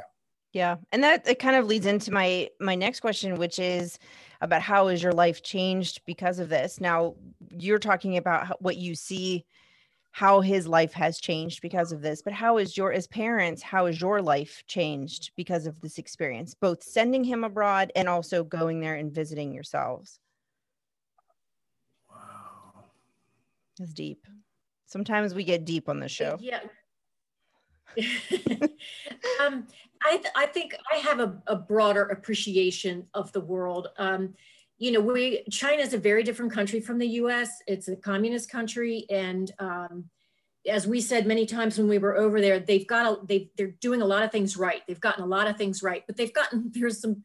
yeah 0.53 0.75
and 0.91 1.03
that 1.03 1.27
it 1.27 1.39
kind 1.39 1.55
of 1.55 1.65
leads 1.65 1.85
into 1.85 2.11
my 2.11 2.49
my 2.59 2.75
next 2.75 2.99
question 2.99 3.37
which 3.37 3.59
is 3.59 3.97
about 4.41 4.61
how 4.61 4.87
has 4.87 5.01
your 5.01 5.13
life 5.13 5.43
changed 5.43 6.01
because 6.05 6.39
of 6.39 6.49
this? 6.49 6.81
Now 6.81 7.15
you're 7.51 7.79
talking 7.79 8.17
about 8.17 8.61
what 8.61 8.75
you 8.77 8.95
see 8.95 9.45
how 10.13 10.41
his 10.41 10.67
life 10.67 10.91
has 10.93 11.21
changed 11.21 11.61
because 11.61 11.93
of 11.93 12.01
this 12.01 12.21
but 12.21 12.33
how 12.33 12.57
is 12.57 12.75
your 12.75 12.91
as 12.91 13.07
parents 13.07 13.61
how 13.61 13.85
is 13.85 14.01
your 14.01 14.21
life 14.21 14.61
changed 14.67 15.31
because 15.37 15.65
of 15.65 15.79
this 15.79 15.97
experience 15.97 16.53
both 16.53 16.83
sending 16.83 17.23
him 17.23 17.45
abroad 17.45 17.93
and 17.95 18.09
also 18.09 18.43
going 18.43 18.81
there 18.81 18.95
and 18.95 19.13
visiting 19.13 19.53
yourselves? 19.53 20.19
Wow. 22.09 22.83
It's 23.79 23.93
deep. 23.93 24.27
Sometimes 24.85 25.33
we 25.33 25.45
get 25.45 25.63
deep 25.63 25.87
on 25.87 25.99
the 25.99 26.09
show. 26.09 26.37
yeah. 26.41 26.59
Um, 29.41 29.67
I, 30.03 30.17
th- 30.17 30.33
I 30.35 30.45
think 30.45 30.75
I 30.91 30.97
have 30.97 31.19
a, 31.19 31.41
a, 31.47 31.55
broader 31.55 32.03
appreciation 32.03 33.07
of 33.13 33.31
the 33.33 33.41
world. 33.41 33.89
Um, 33.97 34.33
you 34.77 34.91
know, 34.91 34.99
we 34.99 35.43
China 35.51 35.81
is 35.81 35.93
a 35.93 35.97
very 35.97 36.23
different 36.23 36.51
country 36.51 36.79
from 36.79 36.97
the 36.97 37.07
U.S. 37.07 37.61
It's 37.67 37.87
a 37.87 37.95
communist 37.95 38.49
country, 38.49 39.05
and 39.11 39.51
um, 39.59 40.05
as 40.67 40.87
we 40.87 41.01
said 41.01 41.27
many 41.27 41.45
times 41.45 41.77
when 41.77 41.87
we 41.87 41.97
were 41.97 42.17
over 42.17 42.41
there, 42.41 42.59
they've 42.59 42.87
got 42.87 43.05
a, 43.05 43.25
they 43.25 43.51
they're 43.57 43.75
doing 43.79 44.01
a 44.01 44.05
lot 44.05 44.23
of 44.23 44.31
things 44.31 44.57
right. 44.57 44.81
They've 44.87 44.99
gotten 44.99 45.23
a 45.23 45.27
lot 45.27 45.47
of 45.47 45.55
things 45.57 45.83
right, 45.83 46.03
but 46.07 46.17
they've 46.17 46.33
gotten 46.33 46.71
there's 46.73 46.99
some 46.99 47.23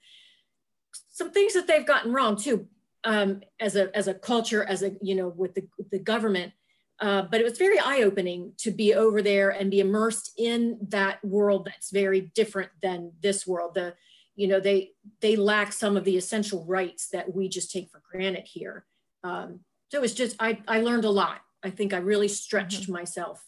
some 1.08 1.30
things 1.30 1.54
that 1.54 1.66
they've 1.66 1.86
gotten 1.86 2.12
wrong 2.12 2.36
too, 2.36 2.66
um, 3.04 3.40
as 3.58 3.74
a 3.74 3.94
as 3.96 4.06
a 4.06 4.14
culture, 4.14 4.64
as 4.64 4.82
a 4.82 4.92
you 5.00 5.14
know 5.14 5.28
with 5.28 5.54
the 5.54 5.66
the 5.90 5.98
government. 5.98 6.52
Uh, 6.98 7.22
but 7.22 7.40
it 7.40 7.44
was 7.44 7.58
very 7.58 7.78
eye-opening 7.78 8.52
to 8.56 8.70
be 8.70 8.94
over 8.94 9.20
there 9.20 9.50
and 9.50 9.70
be 9.70 9.80
immersed 9.80 10.32
in 10.38 10.78
that 10.80 11.22
world 11.22 11.66
that's 11.66 11.90
very 11.90 12.32
different 12.34 12.70
than 12.80 13.12
this 13.20 13.46
world. 13.46 13.74
The 13.74 13.94
you 14.36 14.46
know 14.46 14.60
they 14.60 14.92
they 15.20 15.34
lack 15.34 15.72
some 15.72 15.96
of 15.96 16.04
the 16.04 16.16
essential 16.16 16.64
rights 16.66 17.08
that 17.08 17.34
we 17.34 17.48
just 17.48 17.72
take 17.72 17.90
for 17.90 18.02
granted 18.10 18.44
here 18.46 18.84
um, 19.24 19.60
so 19.90 19.98
it 19.98 20.02
was 20.02 20.14
just 20.14 20.36
I, 20.38 20.60
I 20.68 20.80
learned 20.80 21.04
a 21.04 21.10
lot 21.10 21.40
i 21.64 21.70
think 21.70 21.92
i 21.92 21.98
really 21.98 22.28
stretched 22.28 22.82
mm-hmm. 22.82 22.92
myself 22.92 23.44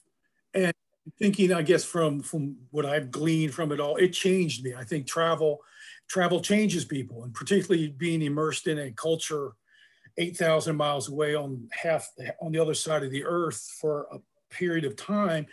and 0.55 0.73
thinking 1.19 1.52
i 1.52 1.62
guess 1.62 1.85
from 1.85 2.21
from 2.21 2.57
what 2.71 2.85
i've 2.85 3.11
gleaned 3.11 3.55
from 3.55 3.71
it 3.71 3.81
all 3.81 3.97
it 3.97 4.09
changed 4.09 4.64
me 4.64 4.75
i 4.75 4.83
think 4.83 5.07
travel 5.07 5.61
travel 6.09 6.40
changes 6.40 6.85
people 6.85 7.23
and 7.25 7.35
particularly 7.35 7.88
being 7.88 8.23
immersed 8.23 8.67
in 8.67 8.78
a 8.78 8.90
culture 8.93 9.52
8000 10.18 10.76
miles 10.76 11.08
away 11.08 11.34
on 11.34 11.68
half 11.72 12.10
on 12.42 12.52
the 12.52 12.58
other 12.58 12.75
side 12.75 13.02
of 13.02 13.10
the 13.10 13.25
earth 13.25 13.76
for 13.80 14.06
a 14.12 14.18
period 14.50 14.84
of 14.84 14.96
time 14.96 15.46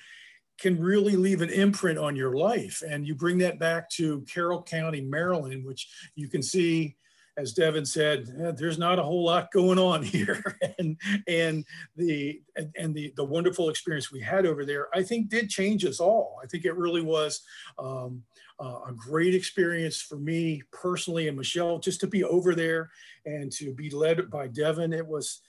can 0.60 0.79
really 0.81 1.15
leave 1.15 1.41
an 1.41 1.50
imprint 1.50 2.00
on 2.00 2.15
your 2.15 2.36
life. 2.36 2.81
And 2.88 3.05
you 3.05 3.15
bring 3.15 3.38
that 3.39 3.60
back 3.60 3.89
to 3.91 4.22
Carroll 4.22 4.63
County, 4.63 5.01
Maryland, 5.01 5.65
which 5.65 5.89
you 6.15 6.29
can 6.29 6.41
see, 6.41 6.95
as 7.38 7.51
Devin 7.51 7.86
said, 7.86 8.29
eh, 8.41 8.51
there's 8.55 8.77
not 8.77 8.98
a 8.98 9.03
whole 9.03 9.25
lot 9.25 9.51
going 9.51 9.77
on 9.77 10.01
here. 10.03 10.57
and 10.79 10.98
and 11.27 11.65
the 11.95 12.41
and 12.77 12.95
the 12.95 13.13
the 13.17 13.24
wonderful 13.24 13.69
experience 13.69 14.12
we 14.12 14.22
had 14.22 14.45
over 14.45 14.65
there, 14.65 14.88
I 14.93 15.03
think, 15.03 15.29
did 15.29 15.50
change 15.50 15.84
us 15.86 16.00
all. 16.00 16.39
I 16.41 16.48
think 16.48 16.65
it 16.65 16.77
really 16.77 17.01
was 17.01 17.41
um, 17.77 18.24
uh, 18.59 18.79
a 18.88 18.93
great 18.93 19.35
experience 19.35 20.01
for 20.01 20.17
me 20.17 20.62
personally 20.71 21.27
and 21.27 21.38
Michelle 21.38 21.79
just 21.79 22.00
to 22.01 22.07
be 22.07 22.24
over 22.24 22.55
there 22.55 22.89
and 23.25 23.51
to 23.53 23.74
be 23.74 23.89
led 23.89 24.29
by 24.29 24.47
Devin. 24.47 24.93
It 24.93 25.05
was 25.05 25.41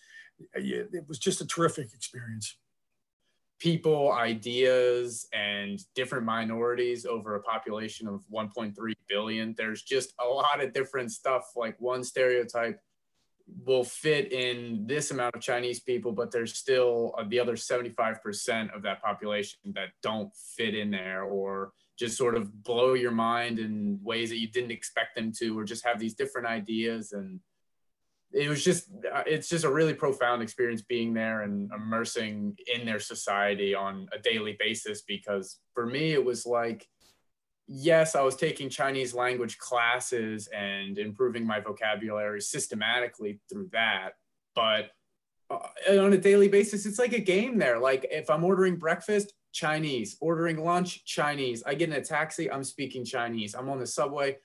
it 0.54 1.08
was 1.08 1.18
just 1.18 1.40
a 1.40 1.46
terrific 1.46 1.94
experience 1.94 2.56
people, 3.58 4.12
ideas, 4.12 5.28
and 5.32 5.80
different 5.94 6.24
minorities 6.24 7.06
over 7.06 7.36
a 7.36 7.42
population 7.42 8.06
of 8.06 8.22
1.3 8.32 8.74
billion. 9.08 9.54
There's 9.56 9.82
just 9.82 10.12
a 10.22 10.28
lot 10.28 10.62
of 10.62 10.72
different 10.72 11.12
stuff. 11.12 11.52
Like 11.56 11.80
one 11.80 12.04
stereotype 12.04 12.80
will 13.64 13.84
fit 13.84 14.32
in 14.32 14.86
this 14.86 15.10
amount 15.10 15.34
of 15.34 15.40
Chinese 15.40 15.80
people, 15.80 16.12
but 16.12 16.30
there's 16.30 16.54
still 16.54 17.14
uh, 17.16 17.24
the 17.28 17.38
other 17.38 17.54
75% 17.54 18.74
of 18.74 18.82
that 18.82 19.02
population 19.02 19.60
that 19.74 19.90
don't 20.02 20.34
fit 20.34 20.74
in 20.74 20.90
there 20.90 21.22
or 21.22 21.72
just 21.98 22.16
sort 22.16 22.36
of 22.36 22.62
blow 22.62 22.94
your 22.94 23.10
mind 23.10 23.58
in 23.58 23.98
ways 24.02 24.30
that 24.30 24.38
you 24.38 24.48
didn't 24.48 24.70
expect 24.70 25.16
them 25.16 25.32
to, 25.38 25.58
or 25.58 25.64
just 25.64 25.84
have 25.84 25.98
these 25.98 26.14
different 26.14 26.46
ideas. 26.46 27.12
And 27.12 27.40
it 28.32 28.48
was 28.48 28.62
just 28.62 28.90
uh, 29.12 29.22
it's 29.26 29.48
just 29.48 29.64
a 29.64 29.72
really 29.72 29.94
profound 29.94 30.42
experience 30.42 30.82
being 30.82 31.14
there 31.14 31.42
and 31.42 31.70
immersing 31.72 32.56
in 32.74 32.84
their 32.84 32.98
society 32.98 33.74
on 33.74 34.08
a 34.12 34.18
daily 34.18 34.56
basis 34.58 35.02
because 35.02 35.60
for 35.74 35.86
me 35.86 36.12
it 36.12 36.24
was 36.24 36.44
like 36.44 36.86
yes 37.68 38.14
i 38.14 38.22
was 38.22 38.36
taking 38.36 38.68
chinese 38.68 39.14
language 39.14 39.58
classes 39.58 40.48
and 40.48 40.98
improving 40.98 41.46
my 41.46 41.60
vocabulary 41.60 42.40
systematically 42.40 43.40
through 43.50 43.68
that 43.72 44.10
but 44.54 44.90
uh, 45.50 45.98
on 45.98 46.12
a 46.12 46.18
daily 46.18 46.48
basis 46.48 46.86
it's 46.86 46.98
like 46.98 47.12
a 47.12 47.20
game 47.20 47.56
there. 47.56 47.78
Like 47.78 48.06
if 48.10 48.28
i'm 48.30 48.44
ordering 48.44 48.76
breakfast 48.76 49.32
chinese 49.56 50.16
ordering 50.20 50.58
lunch 50.62 51.04
chinese 51.04 51.62
i 51.66 51.74
get 51.74 51.88
in 51.88 51.96
a 51.96 52.04
taxi 52.04 52.50
i'm 52.50 52.64
speaking 52.64 53.04
chinese 53.04 53.54
i'm 53.54 53.68
on 53.68 53.78
the 53.78 53.86
subway 53.86 54.36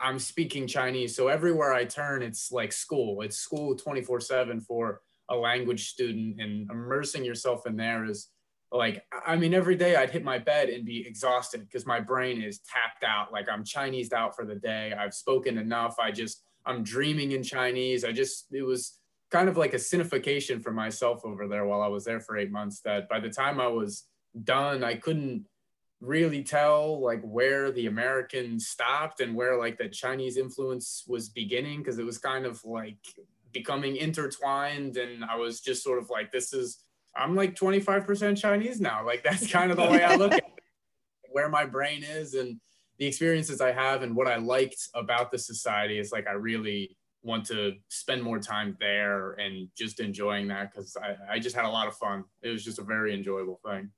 I'm 0.00 0.18
speaking 0.18 0.66
Chinese. 0.66 1.14
So 1.14 1.28
everywhere 1.28 1.74
I 1.74 1.84
turn, 1.84 2.22
it's 2.22 2.50
like 2.50 2.72
school. 2.72 3.20
It's 3.20 3.36
school 3.36 3.76
24 3.76 4.20
7 4.20 4.60
for 4.60 5.02
a 5.28 5.36
language 5.36 5.88
student, 5.90 6.40
and 6.40 6.68
immersing 6.70 7.24
yourself 7.24 7.66
in 7.66 7.76
there 7.76 8.04
is 8.04 8.28
like, 8.72 9.04
I 9.26 9.36
mean, 9.36 9.52
every 9.52 9.76
day 9.76 9.96
I'd 9.96 10.10
hit 10.10 10.24
my 10.24 10.38
bed 10.38 10.68
and 10.70 10.84
be 10.84 11.06
exhausted 11.06 11.60
because 11.60 11.86
my 11.86 12.00
brain 12.00 12.40
is 12.40 12.60
tapped 12.60 13.04
out. 13.04 13.32
Like 13.32 13.48
I'm 13.48 13.64
Chinese 13.64 14.12
out 14.12 14.34
for 14.34 14.44
the 14.44 14.54
day. 14.54 14.92
I've 14.98 15.14
spoken 15.14 15.58
enough. 15.58 15.96
I 16.00 16.10
just, 16.12 16.42
I'm 16.66 16.82
dreaming 16.82 17.32
in 17.32 17.42
Chinese. 17.42 18.04
I 18.04 18.12
just, 18.12 18.46
it 18.52 18.62
was 18.62 18.98
kind 19.30 19.48
of 19.48 19.56
like 19.56 19.74
a 19.74 19.76
sinification 19.76 20.62
for 20.62 20.72
myself 20.72 21.24
over 21.24 21.46
there 21.46 21.66
while 21.66 21.82
I 21.82 21.88
was 21.88 22.04
there 22.04 22.20
for 22.20 22.36
eight 22.36 22.50
months 22.50 22.80
that 22.84 23.08
by 23.08 23.20
the 23.20 23.28
time 23.28 23.60
I 23.60 23.68
was 23.68 24.04
done, 24.44 24.84
I 24.84 24.94
couldn't 24.94 25.46
really 26.00 26.42
tell 26.42 27.00
like 27.00 27.20
where 27.22 27.70
the 27.70 27.86
Americans 27.86 28.68
stopped 28.68 29.20
and 29.20 29.34
where 29.34 29.58
like 29.58 29.76
the 29.76 29.88
Chinese 29.88 30.36
influence 30.36 31.04
was 31.06 31.28
beginning 31.28 31.78
because 31.78 31.98
it 31.98 32.06
was 32.06 32.18
kind 32.18 32.46
of 32.46 32.64
like 32.64 32.98
becoming 33.52 33.96
intertwined. 33.96 34.96
And 34.96 35.24
I 35.24 35.36
was 35.36 35.60
just 35.60 35.82
sort 35.82 35.98
of 35.98 36.08
like 36.10 36.32
this 36.32 36.52
is 36.52 36.78
I'm 37.16 37.34
like 37.34 37.54
25% 37.54 38.38
Chinese 38.38 38.80
now. 38.80 39.04
Like 39.04 39.22
that's 39.22 39.46
kind 39.52 39.70
of 39.70 39.76
the 39.76 39.84
way 39.84 40.02
I 40.02 40.16
look 40.16 40.32
at 40.32 40.38
it, 40.38 40.62
where 41.32 41.48
my 41.48 41.66
brain 41.66 42.02
is 42.02 42.34
and 42.34 42.60
the 42.98 43.06
experiences 43.06 43.60
I 43.60 43.72
have 43.72 44.02
and 44.02 44.14
what 44.14 44.28
I 44.28 44.36
liked 44.36 44.88
about 44.94 45.30
the 45.30 45.38
society 45.38 45.98
is 45.98 46.12
like 46.12 46.26
I 46.26 46.32
really 46.32 46.96
want 47.22 47.44
to 47.46 47.74
spend 47.88 48.22
more 48.22 48.38
time 48.38 48.76
there 48.80 49.32
and 49.32 49.68
just 49.76 50.00
enjoying 50.00 50.48
that 50.48 50.72
because 50.72 50.96
I, 50.96 51.34
I 51.34 51.38
just 51.38 51.54
had 51.54 51.66
a 51.66 51.70
lot 51.70 51.88
of 51.88 51.94
fun. 51.96 52.24
It 52.42 52.48
was 52.48 52.64
just 52.64 52.78
a 52.78 52.82
very 52.82 53.14
enjoyable 53.14 53.60
thing 53.66 53.90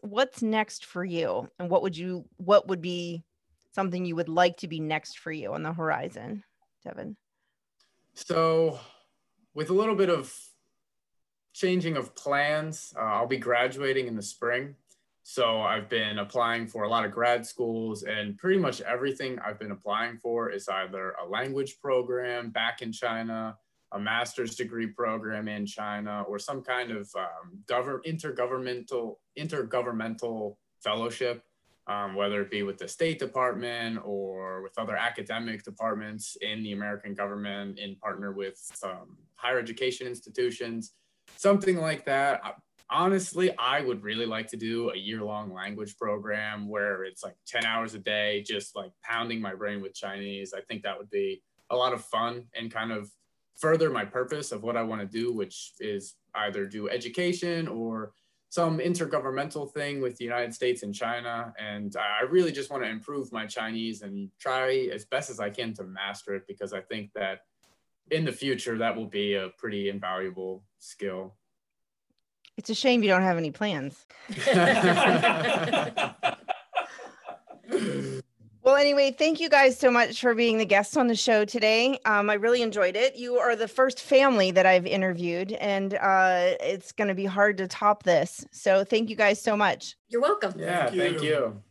what's 0.00 0.42
next 0.42 0.84
for 0.84 1.04
you? 1.04 1.48
And 1.58 1.68
what 1.68 1.82
would 1.82 1.96
you 1.96 2.24
what 2.36 2.68
would 2.68 2.80
be 2.80 3.24
something 3.72 4.04
you 4.04 4.16
would 4.16 4.28
like 4.28 4.56
to 4.58 4.68
be 4.68 4.80
next 4.80 5.18
for 5.18 5.30
you 5.30 5.52
on 5.52 5.62
the 5.62 5.72
horizon 5.72 6.42
devin? 6.84 7.16
So 8.14 8.80
with 9.54 9.70
a 9.70 9.74
little 9.74 9.94
bit 9.94 10.10
of 10.10 10.34
changing 11.52 11.96
of 11.96 12.14
plans 12.14 12.92
uh, 12.98 13.00
i'll 13.00 13.26
be 13.26 13.38
graduating 13.38 14.06
in 14.06 14.16
the 14.16 14.22
spring. 14.22 14.74
So 15.22 15.60
i've 15.60 15.88
been 15.88 16.18
applying 16.18 16.66
for 16.66 16.84
a 16.84 16.88
lot 16.88 17.04
of 17.04 17.12
grad 17.12 17.44
schools 17.44 18.04
and 18.04 18.36
pretty 18.38 18.58
much 18.58 18.80
everything 18.82 19.38
i've 19.40 19.58
been 19.58 19.72
applying 19.72 20.18
for 20.18 20.50
is 20.50 20.68
either 20.68 21.14
a 21.22 21.28
language 21.28 21.78
program 21.80 22.50
back 22.50 22.82
in 22.82 22.92
china 22.92 23.56
a 23.96 23.98
master's 23.98 24.54
degree 24.54 24.86
program 24.86 25.48
in 25.48 25.64
China 25.64 26.22
or 26.28 26.38
some 26.38 26.62
kind 26.62 26.90
of 26.90 27.10
um, 27.16 27.58
govern 27.66 28.00
intergovernmental 28.06 29.14
intergovernmental 29.38 30.56
fellowship, 30.84 31.42
um, 31.86 32.14
whether 32.14 32.42
it 32.42 32.50
be 32.50 32.62
with 32.62 32.76
the 32.76 32.86
State 32.86 33.18
Department 33.18 33.98
or 34.04 34.62
with 34.62 34.78
other 34.78 34.96
academic 34.96 35.64
departments 35.64 36.36
in 36.42 36.62
the 36.62 36.72
American 36.72 37.14
government, 37.14 37.78
in 37.78 37.96
partner 37.96 38.32
with 38.32 38.60
um, 38.82 39.16
higher 39.34 39.58
education 39.58 40.06
institutions, 40.06 40.92
something 41.36 41.78
like 41.78 42.04
that. 42.04 42.40
Honestly, 42.90 43.50
I 43.58 43.80
would 43.80 44.04
really 44.04 44.26
like 44.26 44.46
to 44.48 44.56
do 44.56 44.90
a 44.90 44.96
year 44.96 45.22
long 45.22 45.52
language 45.52 45.96
program 45.96 46.68
where 46.68 47.02
it's 47.04 47.24
like 47.24 47.34
10 47.46 47.64
hours 47.64 47.94
a 47.94 47.98
day, 47.98 48.44
just 48.46 48.76
like 48.76 48.92
pounding 49.02 49.40
my 49.40 49.54
brain 49.54 49.80
with 49.80 49.94
Chinese. 49.94 50.52
I 50.54 50.60
think 50.60 50.82
that 50.82 50.96
would 50.98 51.10
be 51.10 51.42
a 51.70 51.76
lot 51.76 51.92
of 51.92 52.04
fun 52.04 52.44
and 52.54 52.70
kind 52.70 52.92
of 52.92 53.10
further 53.56 53.90
my 53.90 54.04
purpose 54.04 54.52
of 54.52 54.62
what 54.62 54.76
I 54.76 54.82
want 54.82 55.00
to 55.00 55.06
do, 55.06 55.32
which 55.32 55.72
is 55.80 56.14
either 56.34 56.66
do 56.66 56.88
education 56.88 57.68
or 57.68 58.12
some 58.48 58.78
intergovernmental 58.78 59.72
thing 59.72 60.00
with 60.00 60.16
the 60.16 60.24
United 60.24 60.54
States 60.54 60.82
and 60.82 60.94
China. 60.94 61.52
And 61.58 61.94
I 61.96 62.24
really 62.24 62.52
just 62.52 62.70
want 62.70 62.84
to 62.84 62.88
improve 62.88 63.32
my 63.32 63.46
Chinese 63.46 64.02
and 64.02 64.30
try 64.38 64.88
as 64.92 65.04
best 65.04 65.30
as 65.30 65.40
I 65.40 65.50
can 65.50 65.74
to 65.74 65.84
master 65.84 66.34
it 66.34 66.44
because 66.46 66.72
I 66.72 66.80
think 66.80 67.12
that 67.14 67.40
in 68.10 68.24
the 68.24 68.32
future 68.32 68.78
that 68.78 68.94
will 68.94 69.08
be 69.08 69.34
a 69.34 69.48
pretty 69.58 69.88
invaluable 69.88 70.62
skill. 70.78 71.34
It's 72.56 72.70
a 72.70 72.74
shame 72.74 73.02
you 73.02 73.08
don't 73.08 73.22
have 73.22 73.36
any 73.36 73.50
plans. 73.50 74.06
Well, 78.66 78.74
anyway, 78.74 79.12
thank 79.12 79.38
you 79.38 79.48
guys 79.48 79.78
so 79.78 79.92
much 79.92 80.20
for 80.20 80.34
being 80.34 80.58
the 80.58 80.64
guests 80.64 80.96
on 80.96 81.06
the 81.06 81.14
show 81.14 81.44
today. 81.44 82.00
Um, 82.04 82.28
I 82.28 82.34
really 82.34 82.62
enjoyed 82.62 82.96
it. 82.96 83.14
You 83.14 83.36
are 83.36 83.54
the 83.54 83.68
first 83.68 84.00
family 84.00 84.50
that 84.50 84.66
I've 84.66 84.86
interviewed, 84.86 85.52
and 85.52 85.94
uh, 85.94 86.56
it's 86.58 86.90
going 86.90 87.06
to 87.06 87.14
be 87.14 87.26
hard 87.26 87.58
to 87.58 87.68
top 87.68 88.02
this. 88.02 88.44
So, 88.50 88.82
thank 88.82 89.08
you 89.08 89.14
guys 89.14 89.40
so 89.40 89.56
much. 89.56 89.94
You're 90.08 90.20
welcome. 90.20 90.52
Yeah, 90.58 90.90
thank 90.90 91.22
you. 91.22 91.62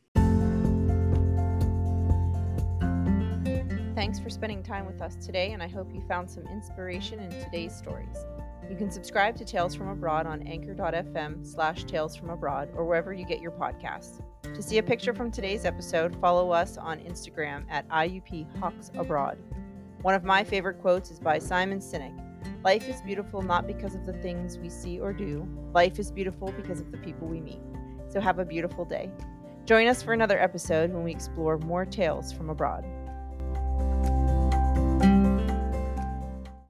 Thanks 3.93 4.17
for 4.17 4.29
spending 4.29 4.63
time 4.63 4.85
with 4.85 5.01
us 5.01 5.17
today, 5.17 5.51
and 5.51 5.61
I 5.61 5.67
hope 5.67 5.93
you 5.93 6.01
found 6.07 6.31
some 6.31 6.47
inspiration 6.47 7.19
in 7.19 7.29
today's 7.29 7.75
stories. 7.75 8.25
You 8.69 8.75
can 8.75 8.89
subscribe 8.91 9.35
to 9.37 9.45
Tales 9.45 9.75
from 9.75 9.89
Abroad 9.89 10.25
on 10.25 10.41
anchor.fm 10.47 11.45
slash 11.45 11.83
tales 11.83 12.15
from 12.15 12.29
abroad 12.29 12.69
or 12.75 12.85
wherever 12.85 13.13
you 13.13 13.25
get 13.25 13.41
your 13.41 13.51
podcasts. 13.51 14.21
To 14.53 14.61
see 14.61 14.77
a 14.77 14.83
picture 14.83 15.13
from 15.13 15.31
today's 15.31 15.65
episode, 15.65 16.15
follow 16.19 16.51
us 16.51 16.77
on 16.77 16.99
Instagram 16.99 17.65
at 17.69 17.87
IUP 17.89 18.57
Hawks 18.59 18.91
Abroad. 18.95 19.37
One 20.01 20.15
of 20.15 20.23
my 20.23 20.43
favorite 20.43 20.81
quotes 20.81 21.11
is 21.11 21.19
by 21.19 21.39
Simon 21.39 21.79
Sinek 21.79 22.25
Life 22.63 22.87
is 22.89 23.01
beautiful 23.01 23.41
not 23.41 23.67
because 23.67 23.95
of 23.95 24.05
the 24.05 24.13
things 24.13 24.57
we 24.57 24.69
see 24.69 24.99
or 24.99 25.13
do, 25.13 25.47
life 25.73 25.99
is 25.99 26.11
beautiful 26.11 26.51
because 26.51 26.79
of 26.79 26.91
the 26.91 26.97
people 26.97 27.27
we 27.27 27.39
meet. 27.39 27.61
So 28.09 28.19
have 28.19 28.39
a 28.39 28.45
beautiful 28.45 28.85
day. 28.85 29.11
Join 29.65 29.87
us 29.87 30.01
for 30.01 30.13
another 30.13 30.39
episode 30.39 30.91
when 30.91 31.03
we 31.03 31.11
explore 31.11 31.57
more 31.59 31.85
tales 31.85 32.31
from 32.31 32.49
abroad. 32.49 32.85